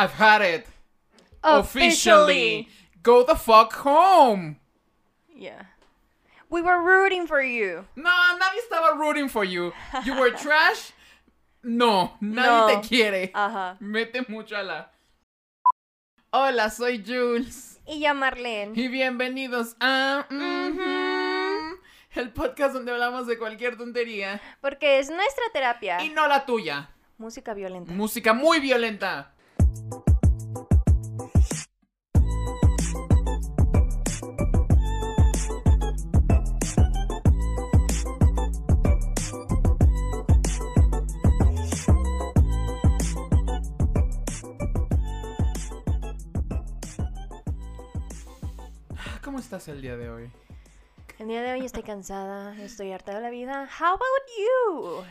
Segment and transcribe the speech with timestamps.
[0.00, 0.66] I've had it.
[1.44, 2.68] Officially.
[3.02, 4.56] Go the fuck home.
[5.34, 5.62] Yeah.
[6.48, 7.84] We were rooting for you.
[7.96, 9.72] No, nadie estaba rooting for you.
[10.04, 10.92] You were trash.
[11.62, 12.80] No, nadie No.
[12.80, 13.30] te quiere.
[13.34, 13.76] Ajá.
[13.80, 14.90] Mete mucho a la.
[16.32, 17.78] Hola, soy Jules.
[17.86, 18.72] Y yo, Marlene.
[18.74, 20.24] Y bienvenidos a.
[20.30, 21.76] Mhm,
[22.14, 24.40] El podcast donde hablamos de cualquier tontería.
[24.62, 26.02] Porque es nuestra terapia.
[26.02, 26.88] Y no la tuya.
[27.18, 27.92] Música violenta.
[27.92, 29.34] Música muy violenta.
[49.22, 50.30] ¿Cómo estás el día de hoy?
[51.18, 53.68] El día de hoy estoy cansada, estoy harta de la vida.
[53.78, 55.04] How about you?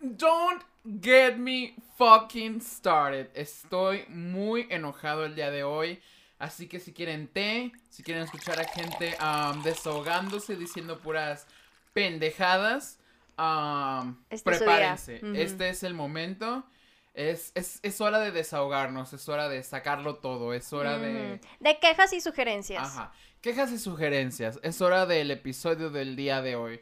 [0.00, 0.62] Don't
[1.00, 3.28] get me fucking started.
[3.34, 6.00] Estoy muy enojado el día de hoy.
[6.38, 11.46] Así que si quieren té, si quieren escuchar a gente um, desahogándose, diciendo puras
[11.92, 13.00] pendejadas,
[13.36, 15.20] um, Este prepárense.
[15.34, 16.64] Este es el momento.
[17.12, 21.40] Es, es, es hora de desahogarnos, es hora de sacarlo todo, es hora de...
[21.42, 22.84] Mm, de quejas y sugerencias.
[22.84, 23.12] Ajá.
[23.40, 24.60] Quejas y sugerencias.
[24.62, 26.80] Es hora del episodio del día de hoy.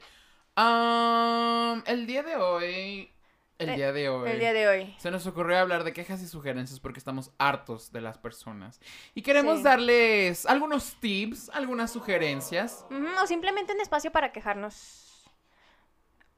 [0.54, 3.15] Am, el día de hoy.
[3.58, 4.30] El Eh, día de hoy.
[4.30, 4.94] El día de hoy.
[4.98, 8.80] Se nos ocurrió hablar de quejas y sugerencias porque estamos hartos de las personas.
[9.14, 9.64] Y queremos Sí.
[9.64, 12.84] darles algunos tips, algunas sugerencias.
[13.22, 15.30] O simplemente un espacio para quejarnos.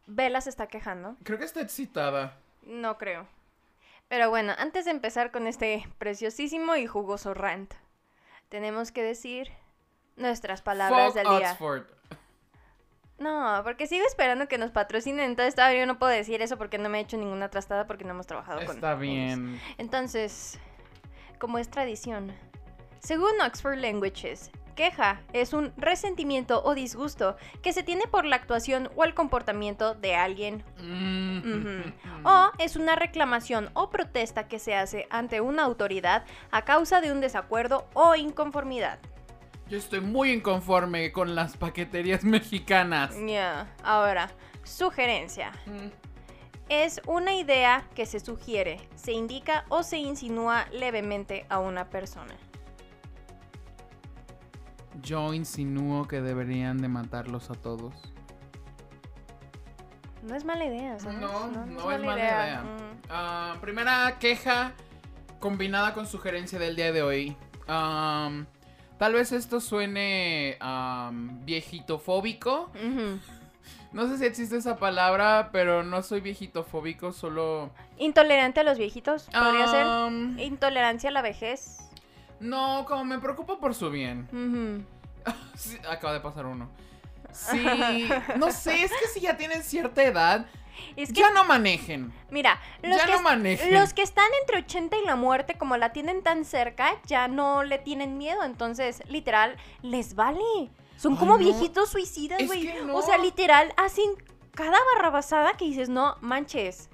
[0.06, 1.16] Bella se está quejando.
[1.24, 2.38] Creo que está excitada.
[2.62, 3.26] No creo.
[4.08, 7.74] Pero bueno, antes de empezar con este preciosísimo y jugoso rant,
[8.48, 9.50] tenemos que decir
[10.16, 11.50] nuestras palabras Fuck del día.
[11.52, 11.82] Oxford.
[13.18, 16.78] No, porque sigo esperando que nos patrocinen, entonces todavía yo no puedo decir eso porque
[16.78, 19.00] no me he hecho ninguna trastada porque no hemos trabajado con Está ellos.
[19.00, 19.60] bien.
[19.76, 20.58] Entonces,
[21.38, 22.32] como es tradición,
[23.00, 28.88] según Oxford Languages, queja es un resentimiento o disgusto que se tiene por la actuación
[28.94, 31.80] o el comportamiento de alguien Mm.
[32.24, 37.10] O es una reclamación o protesta que se hace ante una autoridad a causa de
[37.10, 39.00] un desacuerdo o inconformidad.
[39.68, 43.14] Yo estoy muy inconforme con las paqueterías mexicanas.
[43.26, 44.30] Ya, ahora,
[44.64, 45.52] sugerencia.
[45.66, 45.88] Mm.
[46.70, 52.34] Es una idea que se sugiere, se indica o se insinúa levemente a una persona.
[55.02, 57.94] Yo insinúo que deberían de matarlos a todos.
[60.22, 61.18] No es mala idea, ¿sabes?
[61.18, 62.62] No, no, es mala idea.
[62.62, 63.00] Mm.
[63.08, 64.72] Ah, primera queja
[65.40, 67.36] combinada con sugerencia del día de hoy.
[68.98, 72.70] Tal vez esto suene am, viejitofóbico.
[73.92, 77.70] No sé si existe esa palabra, pero no soy viejitofóbico, solo...
[77.96, 79.86] Intolerante a los viejitos, podría ser.
[80.40, 81.78] Intolerancia a la vejez.
[82.38, 84.86] No, como me preocupo por su bien.
[85.56, 86.70] Sí, acaba de pasar uno.
[87.32, 88.08] Sí,
[88.38, 90.46] no sé, es que si ya tienen cierta edad,
[90.96, 92.12] Es que, ya no manejen.
[92.30, 93.74] mira, los Ya que, no es- manejen.
[93.74, 97.62] los que están entre 80 y la muerte, como la tienen tan cerca, ya no
[97.62, 98.42] le tienen miedo.
[98.44, 100.40] Entonces, literal, les vale.
[100.96, 101.38] Son Ay, como no.
[101.38, 102.72] viejitos suicidas, güey.
[102.84, 102.96] no.
[102.96, 104.10] O sea, literal, hacen
[104.52, 106.88] cada barrabasada que dices, no, manches.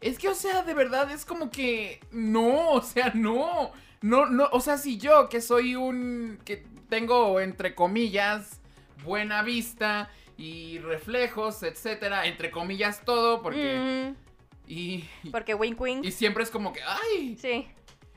[0.00, 2.00] Es que, o sea, de verdad es como que.
[2.10, 3.70] No, o sea, no.
[4.02, 4.48] No, no.
[4.52, 6.38] O sea, si yo, que soy un.
[6.44, 8.60] que tengo, entre comillas,
[9.04, 12.26] buena vista y reflejos, etcétera.
[12.26, 14.14] Entre comillas, todo, porque.
[14.14, 15.30] Mm, Y, y.
[15.30, 16.04] porque wink wink.
[16.04, 16.80] y siempre es como que.
[16.82, 17.36] ¡Ay!
[17.40, 17.68] Sí.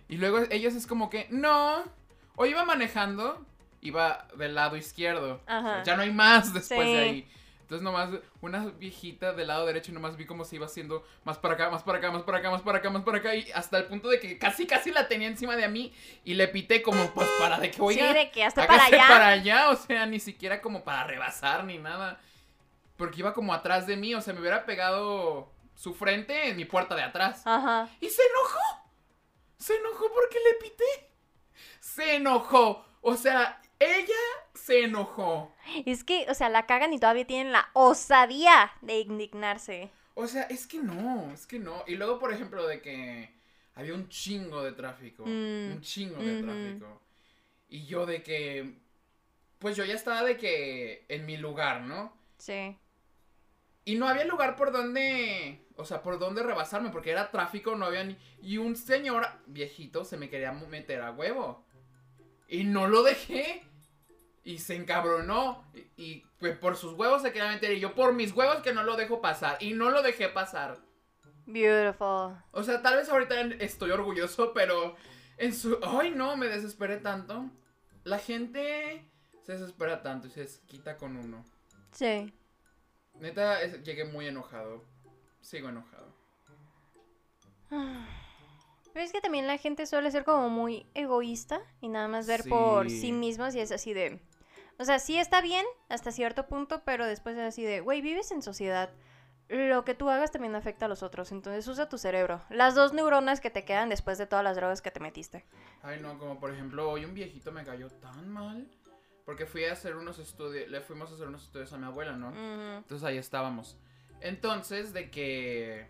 [0.08, 1.28] Y luego ellos es como que.
[1.30, 1.84] No.
[2.36, 3.46] O iba manejando,
[3.82, 5.42] iba del lado izquierdo.
[5.46, 5.84] Ajá.
[5.84, 6.94] Ya no hay más después Sí.
[6.94, 7.28] de ahí.
[7.70, 8.10] Entonces nomás
[8.42, 11.70] una viejita del lado derecho y nomás vi cómo se iba haciendo más para acá,
[11.70, 13.36] más para acá, más para acá, más para acá, más para acá.
[13.36, 15.94] Y hasta el punto de que casi casi la tenía encima de mí
[16.24, 18.08] y le pité como pues para de que oiga.
[18.08, 19.06] sí, de que hasta para allá.
[19.08, 22.20] para allá, o sea, ni siquiera como para rebasar ni nada.
[22.98, 26.66] Porque iba como atrás de mí, o sea, me hubiera pegado su frente en mi
[26.66, 27.44] puerta de atrás.
[27.46, 27.88] Ajá.
[28.02, 28.90] Y se enojó.
[29.60, 31.12] Se enojó porque le pité.
[31.80, 32.84] Se enojó.
[33.02, 34.14] O sea, ella
[34.54, 35.54] se enojó.
[35.86, 39.90] Es que, o sea, la cagan y todavía tienen la osadía de indignarse.
[40.16, 41.84] O sea, es que no, es que no.
[41.88, 43.34] Y luego, por ejemplo, de que
[43.76, 45.24] había un chingo de tráfico.
[45.26, 47.02] Mm, Un chingo de tráfico.
[47.70, 48.74] Y yo de que.
[49.60, 52.14] Pues yo ya estaba de que en mi lugar, ¿no?
[52.38, 52.78] Sí.
[53.86, 55.66] Y no había lugar por donde.
[55.78, 58.18] O sea, por donde rebasarme, porque era tráfico, no había ni.
[58.42, 61.64] Y un señor viejito se me quería meter a huevo.
[62.50, 63.64] Y no lo dejé.
[64.44, 65.64] Y se encabronó.
[65.74, 67.72] Y, y, pues por sus huevos se quería meter.
[67.74, 69.58] Y yo por mis huevos que no lo dejo pasar.
[69.62, 70.80] Y no lo dejé pasar.
[71.46, 72.36] Beautiful.
[72.52, 74.96] O sea, tal vez ahorita estoy orgulloso, pero
[75.38, 75.80] en su...
[75.82, 77.50] Ay, no, me desesperé tanto.
[78.04, 79.10] La gente
[79.44, 81.44] se desespera tanto y se quita con uno.
[81.92, 82.34] Sí.
[83.20, 84.86] Neta, es- llegué muy enojado.
[85.42, 86.14] Sigo enojado.
[87.70, 92.44] Pero es que también la gente suele ser como muy egoísta y nada más ver
[92.50, 93.02] por Sí.
[93.02, 94.20] sí mismos y es así de...
[94.80, 98.32] O sea, sí está bien hasta cierto punto, pero después es así de, güey, vives
[98.32, 98.90] en sociedad.
[99.50, 102.42] Lo que tú hagas también afecta a los otros, entonces usa tu cerebro.
[102.50, 105.46] Las dos neuronas que te quedan después de todas las drogas que te metiste.
[105.82, 108.70] Ay, no, como por ejemplo, hoy un viejito me cayó tan mal.
[109.26, 112.14] Porque fui a hacer unos estudios, le fuimos a hacer unos estudios a mi abuela,
[112.14, 112.30] ¿no?
[112.78, 113.78] Entonces ahí estábamos.
[114.22, 115.88] Entonces, de que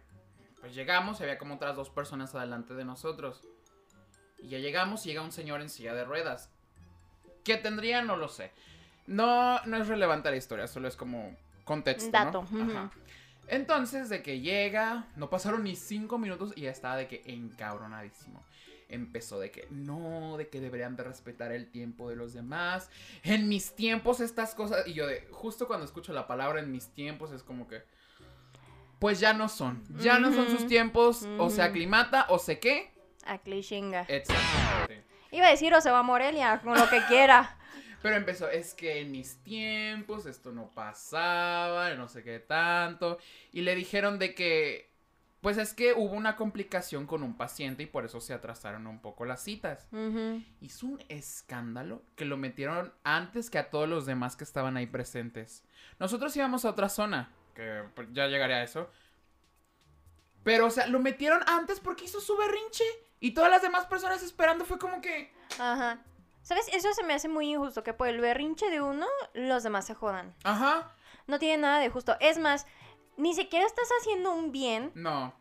[0.60, 3.42] pues llegamos y había como otras dos personas adelante de nosotros.
[4.40, 6.52] Y ya llegamos y llega un señor en silla de ruedas.
[7.46, 8.02] ¿Qué tendría?
[8.02, 8.52] No lo sé.
[9.10, 12.12] No, no es relevante la historia, solo es como contexto.
[12.12, 12.72] Dato, ¿no?
[12.72, 12.92] Ajá.
[13.48, 18.46] Entonces, de que llega, no pasaron ni cinco minutos y ya estaba de que encabronadísimo.
[18.88, 22.92] Empezó de que no, de que deberían de respetar el tiempo de los demás.
[23.24, 26.90] En mis tiempos estas cosas, y yo de, justo cuando escucho la palabra en mis
[26.90, 27.82] tiempos es como que,
[29.00, 32.92] pues ya no son, ya no son sus tiempos, o se aclimata, o sé qué.
[33.26, 34.02] A chinga.
[34.02, 35.04] Exactamente.
[35.32, 37.56] Iba a decir o se va a Morelia, con lo que quiera.
[38.02, 43.18] Pero empezó, es que en mis tiempos esto no pasaba, no sé qué tanto.
[43.52, 44.90] Y le dijeron de que,
[45.42, 49.02] pues es que hubo una complicación con un paciente y por eso se atrasaron un
[49.02, 49.88] poco las citas.
[50.62, 54.88] Hizo un escándalo que lo metieron antes que a todos los demás que estaban ahí
[54.88, 55.64] presentes.
[56.00, 58.90] Nosotros íbamos a otra zona, que pues, ya llegaré a eso.
[60.44, 62.86] Pero, o sea, lo metieron antes porque hizo su berrinche.
[63.20, 65.34] Y todas las demás personas esperando fue como que...
[65.60, 66.00] Ajá.
[66.50, 66.68] ¿Sabes?
[66.74, 69.06] Eso se me hace muy injusto, que por el berrinche de uno,
[69.36, 70.34] los demás se jodan.
[70.44, 70.92] Ajá.
[71.28, 72.18] No tiene nada de justo.
[72.20, 72.66] Es más,
[73.18, 74.92] ni siquiera estás haciendo un bien.
[74.96, 75.32] No.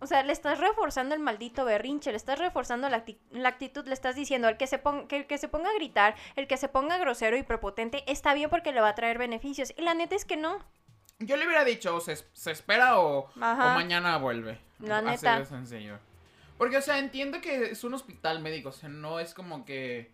[0.00, 3.86] O sea, le estás reforzando el maldito berrinche, le estás reforzando la, acti- la actitud,
[3.86, 6.46] le estás diciendo al que se ponga, que el que se ponga a gritar, el
[6.46, 9.74] que se ponga grosero y prepotente, está bien porque le va a traer beneficios.
[9.76, 10.58] Y la neta es que no.
[11.18, 14.58] Yo le hubiera dicho, o se, se espera o, mañana vuelve.
[14.78, 15.38] La Así neta.
[15.38, 15.98] de sencillo.
[16.56, 20.10] Porque, o sea, entiendo que es un hospital médico, o sea, no es como que,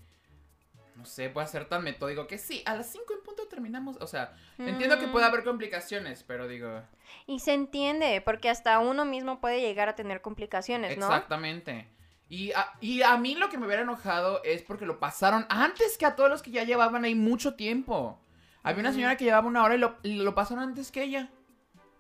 [1.03, 3.97] no sé, pueda ser tan metódico que sí, a las 5 en punto terminamos.
[4.01, 5.13] O sea, entiendo que Mm.
[5.13, 6.83] puede haber complicaciones, pero digo,
[7.27, 11.07] Y se entiende, porque hasta uno mismo puede llegar a tener complicaciones, ¿no?
[11.07, 11.89] exactamente.
[12.29, 15.99] Y a, y a mí lo que me hubiera enojado es porque lo pasaron antes
[15.99, 18.19] que a todos los que ya llevaban ahí mucho tiempo.
[18.63, 18.97] Había una Ujú.
[18.97, 21.31] señora que llevaba una hora y lo, lo pasaron antes que ella.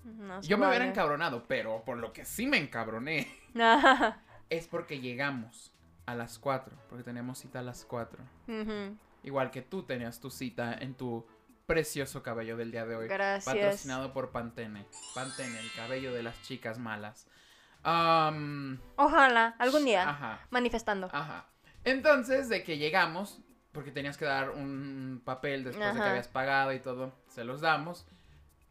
[0.05, 3.27] No Yo me hubiera encabronado, pero por lo que sí me encabroné.
[4.49, 5.72] es porque llegamos
[6.07, 8.23] a las 4, porque teníamos cita a las 4.
[8.49, 8.97] Ujú.
[9.23, 11.27] Igual que tú tenías tu cita en tu
[11.67, 13.09] precioso cabello del día de hoy.
[13.09, 13.45] Gracias.
[13.55, 14.85] Patrocinado por Pantene.
[15.15, 17.29] Pantene, el cabello de las chicas malas.
[18.97, 20.09] Ojalá, algún día.
[20.09, 21.09] ajá, Manifestando.
[21.13, 21.47] ajá.
[21.85, 23.41] Entonces, de que llegamos,
[23.73, 27.61] porque tenías que dar un papel después de que habías pagado y todo, se los
[27.61, 28.07] damos.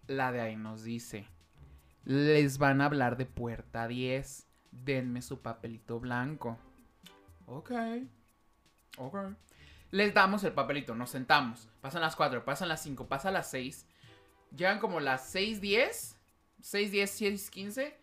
[0.07, 1.27] La de ahí nos dice,
[2.05, 6.57] les van a hablar de puerta 10, denme su papelito blanco.
[7.51, 7.71] Ok,
[8.97, 9.17] ok.
[9.89, 11.67] Les damos el papelito, nos sentamos.
[11.81, 13.85] Pasan las 4, pasan las 5, pasan las 6.
[14.55, 16.15] Llegan como las 6.10,
[16.61, 17.93] 6.10, 6.15.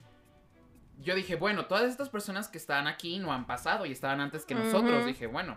[0.99, 4.45] Yo dije, bueno, todas estas personas que están aquí no han pasado y estaban antes
[4.45, 5.07] que nosotros.
[5.07, 5.57] Dije, bueno,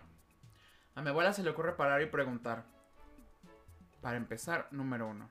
[0.95, 2.63] a mi abuela se le ocurre parar y preguntar.
[4.00, 5.29] Para empezar, número uno.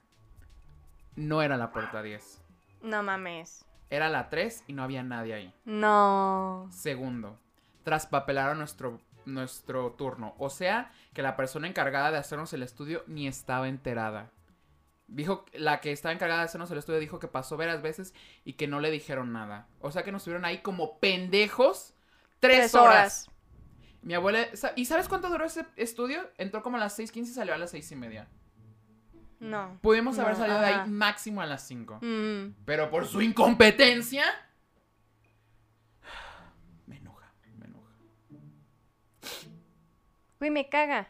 [1.16, 2.42] No era la puerta 10.
[2.82, 3.64] No mames.
[3.88, 5.54] Era la 3 y no había nadie ahí.
[5.64, 6.68] No.
[6.70, 7.38] Segundo,
[7.82, 10.34] traspapelaron nuestro, nuestro turno.
[10.38, 14.30] O sea, que la persona encargada de hacernos el estudio ni estaba enterada.
[15.06, 18.52] Dijo, la que estaba encargada de hacernos el estudio dijo que pasó varias veces y
[18.52, 19.66] que no le dijeron nada.
[19.80, 21.94] O sea que nos tuvieron ahí como pendejos
[22.38, 23.28] tres, horas.
[24.02, 24.46] Mi abuela,
[24.76, 26.30] ¿y sabes cuánto duró ese estudio?
[26.38, 28.28] Entró como a las 6.15 y salió a las seis y media.
[29.40, 29.78] No.
[29.80, 31.98] Pudimos haber salido de ahí máximo a las 5.
[32.02, 32.54] Mm.
[32.64, 34.24] Pero por su incompetencia.
[36.86, 37.90] Me enoja, me enoja.
[40.40, 41.06] Güey, me caga.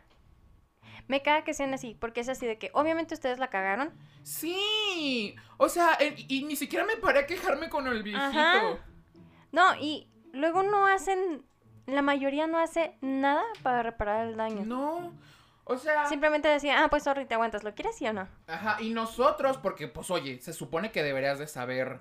[1.07, 3.93] Me caga que sean así, porque es así de que obviamente ustedes la cagaron.
[4.25, 8.25] Sí, o sea, y, ni siquiera me paré a quejarme con el viejito.
[8.25, 8.79] Ajá.
[9.53, 11.45] No, y luego no hacen,
[11.87, 14.65] la mayoría no hace nada para reparar el daño.
[14.65, 15.13] No,
[15.65, 18.29] o sea, Simplemente decía, ah, pues sorry, te aguantas, ¿lo quieres sí o no?
[18.49, 22.01] ajá, y nosotros, porque pues oye, se supone que deberías de saber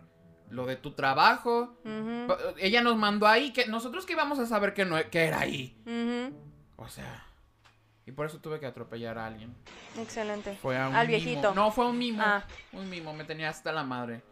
[0.49, 1.77] lo de tu trabajo.
[2.57, 5.79] Ella nos mandó ahí, que nosotros que íbamos a saber que, no, que era ahí.
[5.85, 6.48] ujú.
[6.81, 7.25] O sea,
[8.05, 9.53] y por eso tuve que atropellar a alguien.
[9.97, 10.55] Excelente.
[10.61, 11.17] Fue a un Al mimo.
[11.19, 11.53] viejito.
[11.53, 12.21] No, fue un mimo.
[12.25, 12.43] Ah.
[12.73, 14.23] Un mimo, me tenía hasta la madre.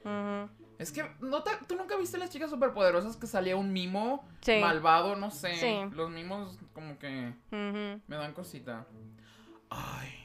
[0.79, 4.59] Es que no te- tú nunca viste las chicas superpoderosas que salía un mimo Sí.
[4.61, 5.55] malvado, no sé.
[5.55, 5.75] Sí.
[5.95, 8.85] Los mimos como que me dan cosita.
[9.69, 10.23] Ay.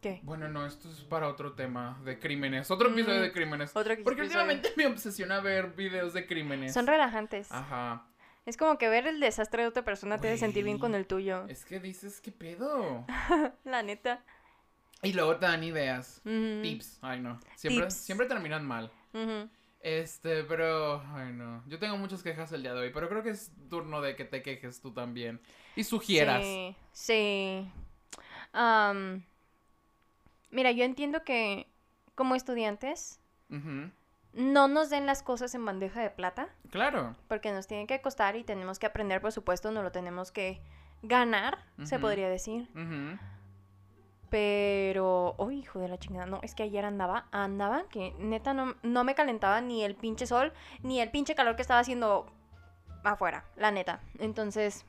[0.00, 0.20] ¿Qué?
[0.24, 2.70] Bueno, no, esto es para otro tema de crímenes.
[2.72, 3.70] Otro Mm, episodio de crímenes.
[3.76, 4.24] Otro Porque episodio.
[4.44, 6.74] últimamente me obsesiona ver videos de crímenes.
[6.74, 7.50] Son relajantes.
[7.52, 8.06] Ajá.
[8.44, 11.06] Es como que ver el desastre de otra persona te hace sentir bien con el
[11.06, 11.46] tuyo.
[11.48, 13.06] Es que dices, ¿qué pedo?
[13.64, 14.24] La neta.
[15.02, 16.20] Y luego te dan ideas.
[16.24, 16.98] Tips.
[17.02, 17.38] Ay, no.
[17.56, 17.94] Siempre, Tips.
[17.94, 18.90] siempre terminan mal.
[19.80, 21.62] Este, pero, ay no.
[21.66, 24.24] Yo tengo muchas quejas el día de hoy, pero creo que es turno de que
[24.24, 25.40] te quejes tú también.
[25.74, 26.42] Y sugieras.
[26.44, 27.68] Sí, sí.
[30.50, 31.66] Mira, yo entiendo que
[32.14, 33.18] como estudiantes
[33.50, 33.90] Ujú.
[34.34, 37.14] No nos den las cosas en bandeja de plata, Claro.
[37.28, 40.62] porque nos tienen que costar y tenemos que aprender, por supuesto, no lo tenemos que
[41.02, 42.68] ganar, se podría decir.
[44.30, 48.74] Pero, oh, hijo de la chingada, no, es que ayer andaba, andaba, que neta no,
[48.82, 52.32] no me calentaba ni el pinche sol, ni el pinche calor que estaba haciendo
[53.04, 54.00] afuera, la neta.
[54.18, 54.86] Entonces,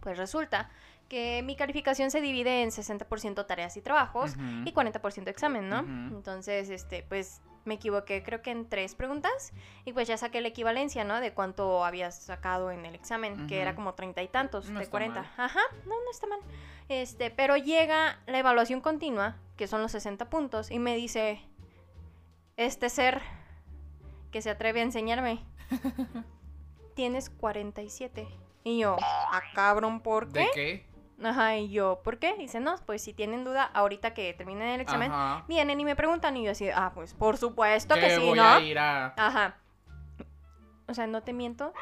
[0.00, 0.70] pues resulta
[1.10, 4.42] que mi calificación se divide en 60% tareas y trabajos Ujú.
[4.64, 5.80] y 40% examen, ¿no?
[5.80, 9.52] Entonces, este, pues me equivoqué creo que en tres preguntas
[9.84, 11.20] y pues ya saqué la equivalencia, ¿no?
[11.20, 14.84] De cuánto había sacado en el examen, que era como treinta y tantos, No de
[14.84, 15.20] está 40.
[15.20, 15.30] mal.
[15.36, 16.38] Ajá, no, no está mal.
[16.88, 21.40] Este, pero llega la evaluación continua, que son los 60 puntos, y me dice,
[22.56, 23.20] este ser
[24.30, 25.40] que se atreve a enseñarme,
[26.94, 28.26] tienes 47.
[28.64, 30.40] Y yo, ah, cabrón, ¿por qué?
[30.40, 30.86] ¿De qué?
[31.22, 32.36] Ajá, y yo, ¿por qué?
[32.36, 35.44] Dice, no, pues si tienen duda, ahorita que terminen el examen, Ajá.
[35.48, 38.44] vienen y me preguntan, y yo así, ah, pues por supuesto que sí, voy ¿no?
[38.44, 39.14] a ir a...
[39.16, 39.56] Ajá.
[40.88, 41.72] O sea, no te miento.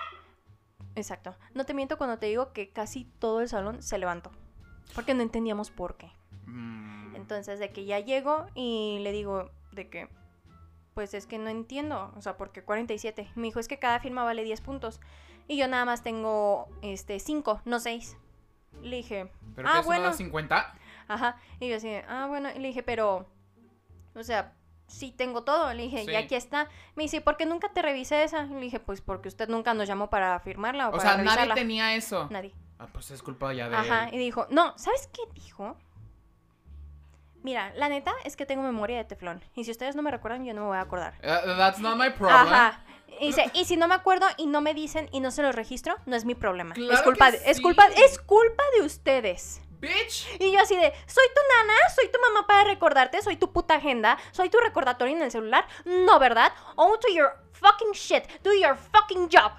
[0.95, 1.35] Exacto.
[1.53, 4.31] No te miento cuando te digo que casi todo el salón se levantó.
[4.95, 6.11] Porque no entendíamos por qué.
[6.47, 7.17] Mm.
[7.17, 10.09] Entonces, de que ya llego y le digo de que,
[10.95, 12.12] pues es que no entiendo.
[12.17, 13.31] O sea, porque 47.
[13.35, 15.00] Me dijo, es que cada firma vale 10 puntos.
[15.49, 18.17] Y yo nada más tengo, este, 5, no 6.
[18.83, 20.02] Le dije, ¿Pero ah, qué es bueno.
[20.04, 20.75] una 50?
[21.09, 21.37] Ajá.
[21.61, 22.49] Y yo así, ah, bueno.
[22.54, 23.28] Y le dije, pero,
[24.14, 24.52] o sea,
[24.87, 25.73] sí tengo todo.
[25.75, 26.11] Le dije, Sí.
[26.11, 26.69] y aquí está.
[26.97, 28.45] Me dice, ¿por qué nunca te revisé esa?
[28.45, 31.23] Y le dije, pues porque usted nunca nos llamó para firmarla o, O para sea,
[31.23, 32.28] nadie tenía eso.
[32.31, 32.52] Nadie.
[32.78, 34.09] Ah, pues es culpa ya de Ajá.
[34.09, 34.14] él.
[34.14, 35.76] Y dijo, no, ¿sabes qué dijo?
[37.43, 39.43] Mira, la neta es que tengo memoria de teflón.
[39.54, 41.14] Y si ustedes no me recuerdan, yo no me voy a acordar.
[41.23, 42.52] Uh, that's not my problem.
[42.52, 42.81] Ajá.
[43.21, 45.54] Y dice, y si no me acuerdo y no me dicen y no se los
[45.54, 46.75] registro, no es mi problema.
[46.76, 49.61] es culpa que de, es culpa, es culpa de ustedes.
[49.80, 50.26] Bitch.
[50.40, 53.75] Y yo así de, soy tu nana, soy tu mamá para recordarte, soy tu puta
[53.75, 55.66] agenda, soy tu recordatorio en el celular.
[55.85, 56.52] No, ¿verdad?
[56.76, 58.25] Own to your fucking shit.
[58.42, 59.52] Do your fucking job.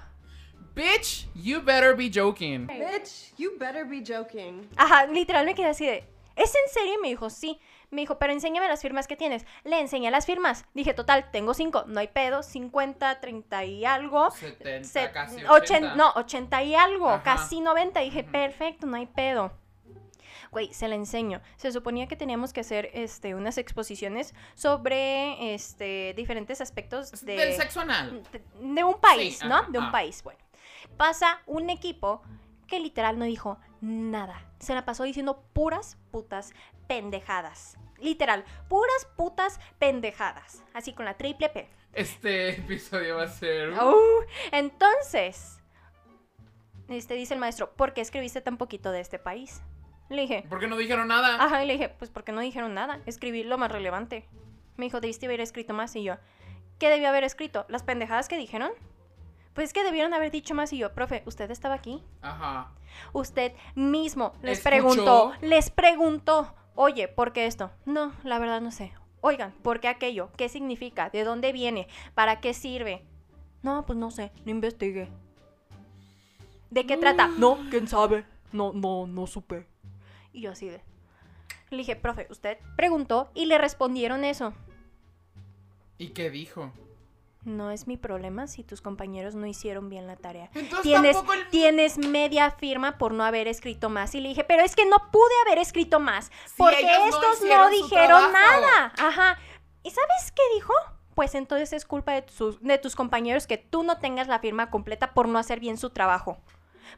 [0.74, 2.66] Bitch, you better be joking.
[2.66, 4.68] Bitch, you better be joking.
[4.76, 6.94] Ajá, literal me quedé así de, ¿es en serio?
[6.94, 7.58] Y me dijo, sí.
[7.90, 9.46] Me dijo, pero enséñame las firmas que tienes.
[9.64, 10.64] Le enseñé las firmas.
[10.74, 11.84] Dije, total, tengo cinco.
[11.86, 12.42] No hay pedo.
[12.42, 14.30] 50, 30 y algo.
[14.32, 15.50] 70, Se- casi 80.
[15.50, 17.08] ochen- no, 80 y algo.
[17.08, 17.22] Ajá.
[17.22, 18.00] Casi 90.
[18.00, 19.52] Dije, perfecto, no hay pedo.
[20.50, 21.40] Güey, se la enseño.
[21.56, 27.52] Se suponía que teníamos que hacer este, unas exposiciones sobre este, diferentes aspectos de, Del
[27.54, 28.22] sexo anal.
[28.32, 29.56] de, de un país, Sí, ¿no?
[29.56, 30.22] ajá, De un país.
[30.22, 30.40] Bueno,
[30.96, 32.22] pasa un equipo
[32.66, 34.42] que literal no dijo nada.
[34.58, 36.52] Se la pasó diciendo puras putas
[36.86, 37.76] pendejadas.
[37.98, 40.62] Literal, puras putas pendejadas.
[40.74, 41.68] Así con la triple P.
[41.92, 43.70] Este episodio va a ser.
[43.70, 45.60] Uh, entonces,
[46.88, 49.62] este dice el maestro, ¿por qué escribiste tan poquito de este país?
[50.08, 51.42] Le dije, ¿Por qué no dijeron nada?
[51.42, 54.28] ajá, y le dije, pues porque no dijeron nada, escribí lo más relevante.
[54.76, 56.16] Me dijo, debiste haber escrito más y yo,
[56.78, 57.64] ¿qué debió haber escrito?
[57.68, 58.70] ¿Las pendejadas que dijeron?
[59.54, 62.04] Pues es que debieron haber dicho más y yo, profe, ¿usted estaba aquí?
[62.20, 62.70] Ajá.
[63.14, 64.70] Usted mismo les ¿Escuchó?
[64.70, 67.70] preguntó, les preguntó, oye, ¿por qué esto?
[67.84, 68.92] No, la verdad no sé.
[69.20, 70.30] Oigan, ¿por qué aquello?
[70.36, 71.10] ¿Qué significa?
[71.10, 71.88] ¿De dónde viene?
[72.14, 73.02] ¿Para qué sirve?
[73.62, 75.08] No, pues no sé, no investigué.
[76.70, 77.28] ¿De qué trata?
[77.38, 78.24] No, quién sabe.
[78.52, 79.66] No, no, no supe.
[80.32, 80.80] Y yo así de.
[81.70, 84.52] Le dije, profe, usted preguntó y le respondieron eso.
[85.98, 86.70] ¿Y qué dijo?
[87.46, 90.50] No es mi problema si tus compañeros no hicieron bien la tarea.
[90.52, 91.48] Entonces Tienes, tampoco el...
[91.50, 94.16] tienes media firma por no haber escrito más.
[94.16, 96.32] Y le dije, pero es que no pude haber escrito más.
[96.56, 98.32] Porque no estos no, dijeron trabajo.
[98.32, 98.92] nada.
[98.98, 99.38] Ajá.
[99.84, 100.72] ¿Y sabes qué dijo?
[101.14, 104.68] Pues entonces es culpa de tus, de tus compañeros que tú no tengas la firma
[104.68, 106.38] completa por no hacer bien su trabajo.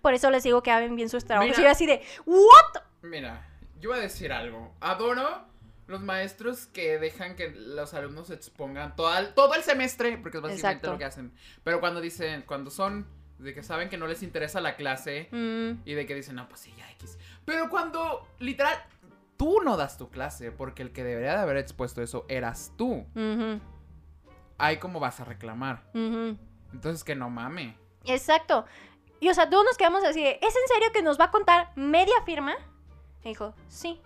[0.00, 1.50] Por eso les digo que hagan bien sus trabajos.
[1.50, 1.60] Mira.
[1.60, 2.82] Y yo así de, ¿what?
[3.02, 3.46] Mira,
[3.78, 4.72] yo voy a decir algo.
[4.80, 5.44] Adoro
[5.88, 10.38] los maestros que dejan que los alumnos se expongan todo el, todo el semestre, porque
[10.38, 10.92] es básicamente Exacto.
[10.92, 11.32] lo que hacen.
[11.64, 15.82] Pero cuando dicen, cuando son de que saben que no les interesa la clase Mm,
[15.84, 17.18] y de que dicen, no, pues sí, ya X.
[17.44, 18.76] Pero cuando, literal,
[19.36, 23.06] tú no das tu clase, porque el que debería de haber expuesto eso eras tú.
[24.58, 25.84] ahí como vas a reclamar.
[25.94, 27.76] Entonces que no mame.
[28.04, 28.66] Exacto.
[29.20, 31.30] Y o sea, todos nos quedamos así de, ¿es en serio que nos va a
[31.30, 32.54] contar media firma?
[33.24, 34.00] Me dijo, sí.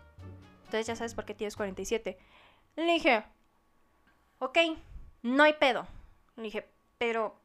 [0.73, 2.17] Entonces ya sabes por qué tienes 47.
[2.77, 3.23] Le dije,
[4.39, 4.59] ok,
[5.21, 5.87] no hay pedo.
[6.37, 7.37] Le dije, pero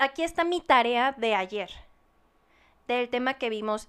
[0.00, 1.70] aquí está mi tarea de ayer.
[2.88, 3.88] Del tema que vimos,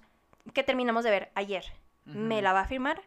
[0.54, 1.64] que terminamos de ver ayer.
[2.04, 3.02] ¿Me la va a firmar?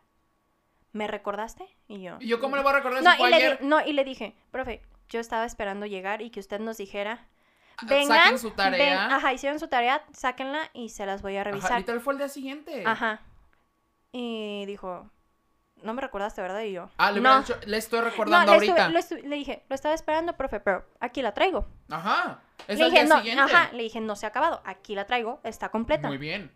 [0.92, 1.66] ¿Me recordaste?
[1.88, 2.18] Y yo.
[2.20, 4.04] ¿Y yo cómo le voy a recordar No si fue y, le no, y le
[4.04, 7.28] dije, profe, yo estaba esperando llegar y que usted nos dijera.
[7.78, 8.78] Ah, Vengan, saquen su tarea.
[9.08, 11.78] ven- ajá, hicieron su tarea, sáquenla y se las voy a Ajá, revisar.
[11.80, 12.84] literal fue el día siguiente.
[12.86, 13.22] Ajá.
[14.12, 15.10] Y dijo,
[15.84, 16.62] no me recordaste, ¿verdad?
[16.62, 17.40] Y yo, Ah, le, no.
[17.40, 18.90] dicho, le estoy recordando no, le, ahorita.
[19.24, 21.68] le dije, lo estaba esperando, profe, pero aquí la traigo.
[21.90, 22.40] Ajá.
[22.68, 23.44] Es le el dije, día no, siguiente.
[23.44, 26.08] ajá, le dije, no se ha acabado, aquí la traigo, está completa.
[26.08, 26.52] Muy bien.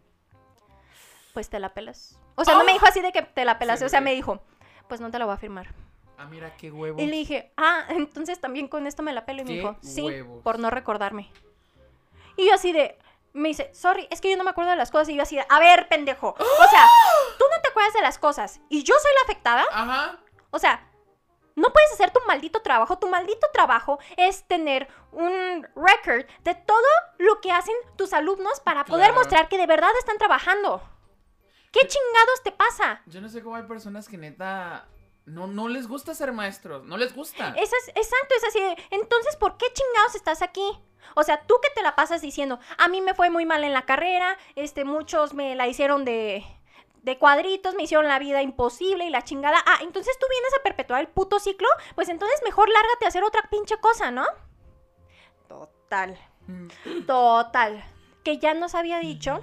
[1.34, 2.20] Pues te la pelas.
[2.36, 2.74] O sea, no me ¡Ah!
[2.74, 4.41] dijo así de que te la pelas, Sí, o sea, me dijo,
[4.88, 5.67] pues no te la voy a firmar.
[6.17, 7.01] Ah, mira qué huevos.
[7.01, 9.41] Y le dije, ah, entonces también con esto me la pelo.
[9.41, 10.41] Y me dijo, sí, huevos.
[10.44, 11.29] por no recordarme.
[12.38, 12.98] Y yo así de,
[13.35, 15.09] me dice, sorry, es que yo no me acuerdo de las cosas.
[15.09, 16.29] Y yo así de, a ver, pendejo.
[16.39, 16.85] O sea,
[17.37, 19.65] tú no te acuerdas de las cosas y yo soy la afectada.
[19.71, 20.19] Ajá.
[20.51, 20.89] O sea,
[21.55, 22.97] no puedes hacer tu maldito trabajo.
[22.97, 26.87] Tu maldito trabajo es tener un record de todo
[27.17, 29.15] lo que hacen tus alumnos para poder Claro.
[29.21, 30.81] mostrar que de verdad están trabajando.
[31.71, 33.01] ¿Qué chingados te pasa?
[33.05, 34.87] Yo no sé cómo hay personas que neta
[35.25, 36.84] no, no les gusta ser maestros.
[36.86, 37.50] No les gusta.
[37.58, 38.60] Esa es, exacto, es así.
[38.62, 40.63] de, Entonces, ¿por qué chingados estás aquí?
[41.15, 43.74] O sea, tú que te la pasas diciendo, a mí me fue muy mal en
[43.74, 46.44] la carrera, este, muchos me la hicieron de,
[47.03, 49.58] de cuadritos, me hicieron la vida imposible y la chingada.
[49.65, 53.24] Ah, entonces tú vienes a perpetuar el puto ciclo, pues entonces mejor lárgate a hacer
[53.24, 54.25] otra pinche cosa, ¿no?
[55.48, 56.17] Total,
[56.48, 57.05] Mm.
[57.05, 57.84] total.
[58.24, 59.41] Que ya nos había dicho,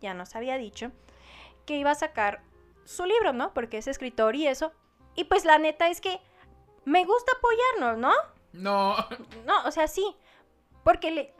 [0.00, 0.92] ya nos había dicho,
[1.66, 2.42] que iba a sacar
[2.84, 3.52] su libro, ¿no?
[3.54, 4.72] Porque es escritor y eso.
[5.18, 6.20] Y pues la neta es que
[6.84, 8.12] me gusta apoyarnos, ¿no?
[8.52, 8.94] No.
[9.44, 10.16] No, o sea, sí.
[10.84, 11.34] Porque le.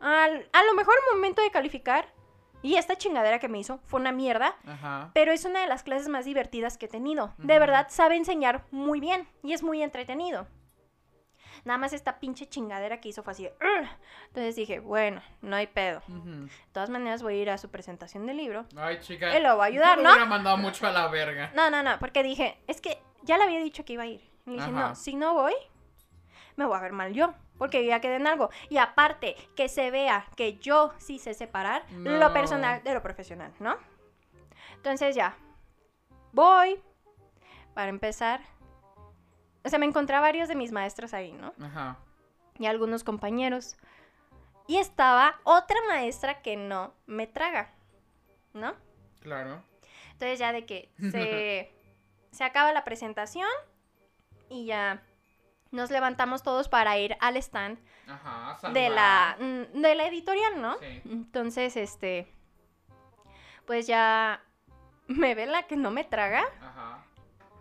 [0.00, 2.08] al- a lo mejor el momento de calificar.
[2.64, 4.54] Y esta chingadera que me hizo fue una mierda.
[4.66, 5.10] Ajá.
[5.14, 7.34] Pero es una de las clases más divertidas que he tenido.
[7.38, 9.28] De verdad, sabe enseñar muy bien.
[9.42, 10.46] Y es muy entretenido.
[11.64, 13.48] Nada más esta pinche chingadera que hizo fue así.
[14.28, 16.02] Entonces dije, bueno, no hay pedo.
[16.08, 16.46] Ujú.
[16.46, 18.66] De todas maneras, voy a ir a su presentación del libro.
[18.76, 19.36] Ay, chica.
[19.36, 20.10] Él lo va a ayudar, yo ¿no?
[20.10, 21.52] Hubiera mandado mucho a la verga.
[21.54, 24.20] No, no, no, porque dije, es que ya le había dicho que iba a ir.
[24.44, 24.88] Y le dije, Ajá.
[24.88, 25.54] no, si no voy,
[26.56, 28.50] me voy a ver mal yo, porque yo ya quedé en algo.
[28.68, 32.10] Y aparte, que se vea que yo sí sé separar No.
[32.18, 33.76] lo personal de lo profesional, ¿no?
[34.74, 35.36] Entonces ya,
[36.32, 36.82] voy,
[37.74, 38.40] para empezar.
[39.64, 41.52] O sea, me encontré a varios de mis maestros ahí, ¿no?
[41.64, 41.98] Ajá.
[42.58, 43.76] Y algunos compañeros.
[44.66, 47.72] Y estaba otra maestra que no me traga,
[48.52, 48.74] ¿no?
[49.20, 49.62] Claro.
[50.12, 51.72] Entonces ya de que se,
[52.30, 53.48] se acaba la presentación
[54.48, 55.02] y ya
[55.70, 58.70] nos levantamos todos para ir al stand Ajá.
[58.70, 60.78] de la, mm, de la editorial, ¿no?
[60.78, 61.02] Sí.
[61.06, 62.32] Entonces, este,
[63.66, 64.42] pues ya
[65.06, 67.04] me ve la que no me traga Ajá.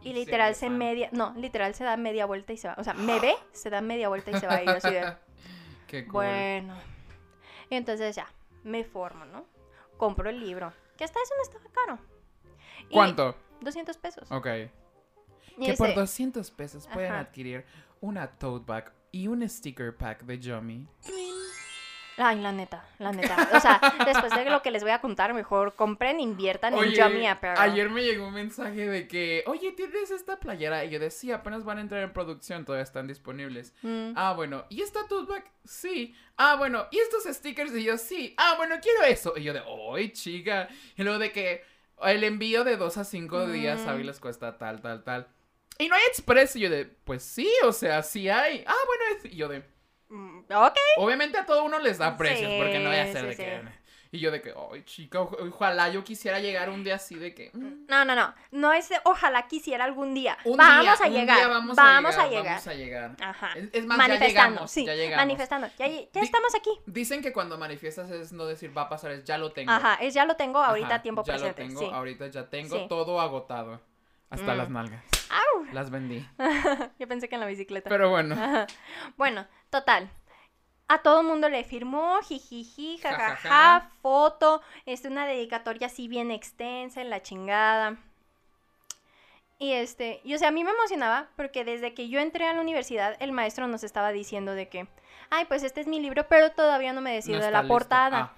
[0.03, 0.77] Y literal se besan.
[0.77, 2.75] media, no, literal se da media vuelta y se va.
[2.77, 5.13] O sea, me ve, se da media vuelta y se va y yo así de,
[5.87, 6.13] Qué cool.
[6.13, 6.75] bueno.
[7.69, 8.27] Y entonces ya,
[8.63, 9.45] me formo, ¿no?
[9.97, 11.99] Compro el libro, que hasta eso no estaba caro.
[12.89, 13.35] Y ¿Cuánto?
[13.61, 14.31] 200 pesos.
[14.31, 14.47] Ok.
[15.57, 17.19] Y Que por dice, 200 pesos pueden Ajá.
[17.21, 17.65] adquirir
[17.99, 20.87] una tote bag y un sticker pack de Yomi.
[22.17, 23.49] Ay, la neta, la neta.
[23.53, 27.25] O sea, después de lo que les voy a contar, mejor compren, inviertan en Yummy
[27.27, 27.57] Apparel.
[27.59, 30.83] ayer me llegó un mensaje de que, oye, ¿tienes esta playera?
[30.85, 33.73] Y yo decía, apenas van a entrar en producción, todavía están disponibles.
[33.81, 34.11] Mm.
[34.15, 35.45] Ah, bueno, ¿y esta tote bag?
[35.65, 36.13] Sí.
[36.37, 37.73] Ah, bueno, ¿y estos stickers?
[37.75, 38.35] Y yo, sí.
[38.37, 39.33] Ah, bueno, quiero eso.
[39.37, 39.61] Y yo de,
[39.95, 40.67] ¡ay, chica!
[40.97, 41.63] Y luego de que
[42.03, 43.85] el envío de dos a cinco días, Mm.
[43.85, 44.05] ¿sabes?
[44.05, 45.27] Les cuesta tal, tal, tal.
[45.77, 46.55] Y no hay express.
[46.55, 48.63] Y yo de, pues sí, o sea, sí hay.
[48.67, 49.31] Ah, bueno, es...
[49.33, 49.63] Y yo de,
[50.11, 50.75] ok.
[50.97, 53.33] obviamente a todo uno les da precios, Sí, porque no voy a ser sí, de
[53.35, 53.43] sí.
[53.43, 53.81] que...
[54.13, 57.49] Y yo de que, ay, chica, ojalá yo quisiera llegar un día así de que...
[57.53, 58.33] mm, No, no, no.
[58.51, 60.37] No es de, ojalá quisiera algún día.
[60.43, 61.37] un vamos día, a un llegar.
[61.37, 62.43] día vamos, vamos a a llegar.
[62.45, 63.15] Vamos a llegar.
[63.21, 63.53] Ajá.
[63.55, 64.85] Es, es más, ya manifestando, llegamos, sí.
[64.85, 65.15] ya llegamos.
[65.25, 65.67] Manifestando.
[65.79, 66.71] Ya, ya estamos aquí.
[66.87, 69.71] Dicen que cuando manifiestas es no decir va a pasar, es ya lo tengo.
[69.71, 71.61] Ajá, es ya lo tengo ahorita Ajá, tiempo ya presente.
[71.63, 71.89] lo tengo, sí.
[71.93, 73.79] ahorita ya tengo todo agotado.
[74.31, 74.57] Hasta Mm.
[74.57, 75.03] las nalgas.
[75.29, 75.65] Au.
[75.73, 76.25] Las vendí.
[76.99, 77.89] Yo pensé que en la bicicleta.
[77.89, 78.35] Pero bueno.
[79.17, 80.09] Bueno, total.
[80.87, 87.09] A todo mundo le firmó, jijiji, jajaja, foto, este, una dedicatoria así bien extensa en
[87.09, 87.97] la chingada.
[89.57, 92.53] Y este, y o sea, a mí me emocionaba porque desde que yo entré a
[92.53, 94.87] la universidad, el maestro nos estaba diciendo de que,
[95.29, 97.73] ay, pues este es mi libro, pero todavía no me decido no de la listo.
[97.73, 98.19] portada.
[98.19, 98.35] Ah,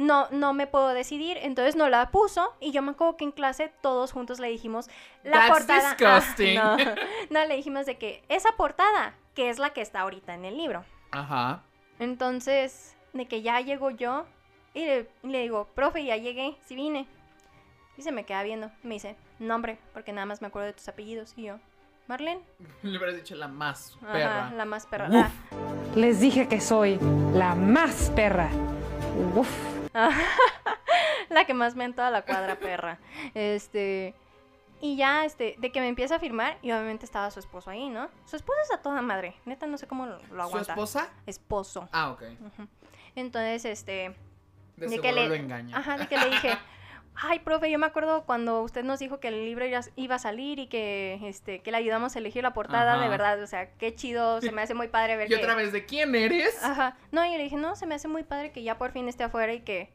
[0.00, 3.32] No, no me puedo decidir, entonces no la puso y yo me acuerdo que en
[3.32, 4.88] clase todos juntos le dijimos
[5.24, 5.96] la That's portada.
[6.58, 6.76] Ah,
[7.28, 10.46] no, no, le dijimos de que esa portada que es la que está ahorita en
[10.46, 10.86] el libro.
[11.10, 11.62] Ajá.
[11.98, 14.24] Entonces, de que ya llego yo
[14.72, 17.06] y le, digo, profe, ya llegué, sí vine.
[17.98, 18.70] Y se me queda viendo.
[18.82, 21.34] Me dice, nombre, porque nada más me acuerdo de tus apellidos.
[21.36, 21.58] Y yo,
[22.06, 22.40] Marlene.
[22.82, 24.50] Le hubieras dicho la más Ajá, perra.
[24.52, 25.08] la más perra.
[25.10, 25.96] Uf.
[25.96, 26.98] Les dije que soy
[27.34, 28.48] la más perra.
[29.36, 29.69] Uf.
[31.30, 32.98] La que más me en toda la cuadra, perra.
[33.34, 34.14] Este.
[34.82, 37.90] Y ya, este, de que me empieza a firmar, y obviamente estaba su esposo ahí,
[37.90, 38.08] ¿no?
[38.24, 39.34] Su esposo es a toda madre.
[39.44, 40.72] Neta, no sé cómo lo, lo ¿Su aguanta.
[40.72, 41.08] esposa?
[41.26, 41.88] Esposo.
[41.92, 42.22] Ah, ok.
[43.14, 44.14] Entonces, este.
[44.76, 45.76] De, que le- lo engaña.
[45.76, 46.56] Ajá, de que le dije,
[47.14, 50.58] ay, profe, yo me acuerdo cuando usted nos dijo que el libro iba- a salir
[50.58, 53.02] y que, este, que le ayudamos a elegir la portada, Ajá.
[53.02, 55.36] de verdad, o sea, qué chido, se me hace muy padre ver Y que...
[55.36, 56.62] otra vez, ¿de quién eres?
[56.64, 59.08] Ajá, no, y le dije, no, se me hace muy padre que ya por fin
[59.08, 59.90] esté afuera y que,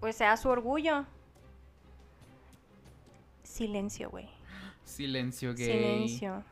[0.00, 1.04] pues, sea su orgullo.
[3.42, 4.28] Silencio, güey.
[4.84, 5.66] Silencio gay.
[5.66, 6.44] Silencio.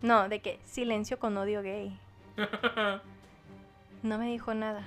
[0.00, 1.98] No, de que silencio con odio gay.
[4.02, 4.82] No me dijo nada.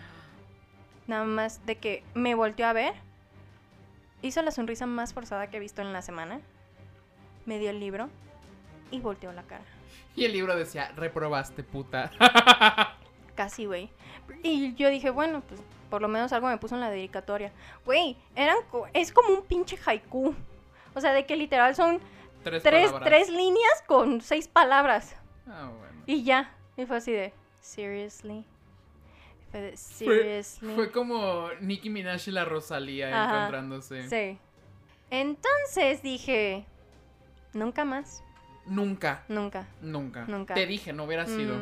[1.08, 2.94] Nada más de que me volteó a ver.
[4.26, 6.42] Hizo la sonrisa más forzada que he visto en la semana.
[7.46, 8.10] Me dio el libro
[8.92, 9.64] y volteó la cara.
[10.16, 12.12] Y el libro decía, reprobaste, puta.
[13.36, 13.90] Casi, güey.
[14.44, 17.52] Y yo dije, bueno, pues por lo menos algo me puso en la dedicatoria.
[17.86, 20.34] Güey, eran co- es como un pinche haiku.
[20.96, 22.00] O sea, de que literal son
[22.44, 25.16] Tres, tres, tres líneas con seis palabras.
[25.48, 26.02] Ah, bueno.
[26.06, 26.52] Y ya.
[26.78, 28.46] Y fue así de, seriously.
[29.56, 30.76] Fue de, Fue, seriously.
[30.76, 33.36] fue como Nicki Minaj y la Rosalía Ajá.
[33.38, 34.10] encontrándose.
[34.10, 34.38] Sí.
[35.10, 36.66] Entonces dije,
[37.54, 38.22] nunca más,
[38.66, 39.68] Nunca, nunca.
[39.80, 40.54] nunca, Nunca.
[40.56, 41.56] Te dije, no hubiera sido.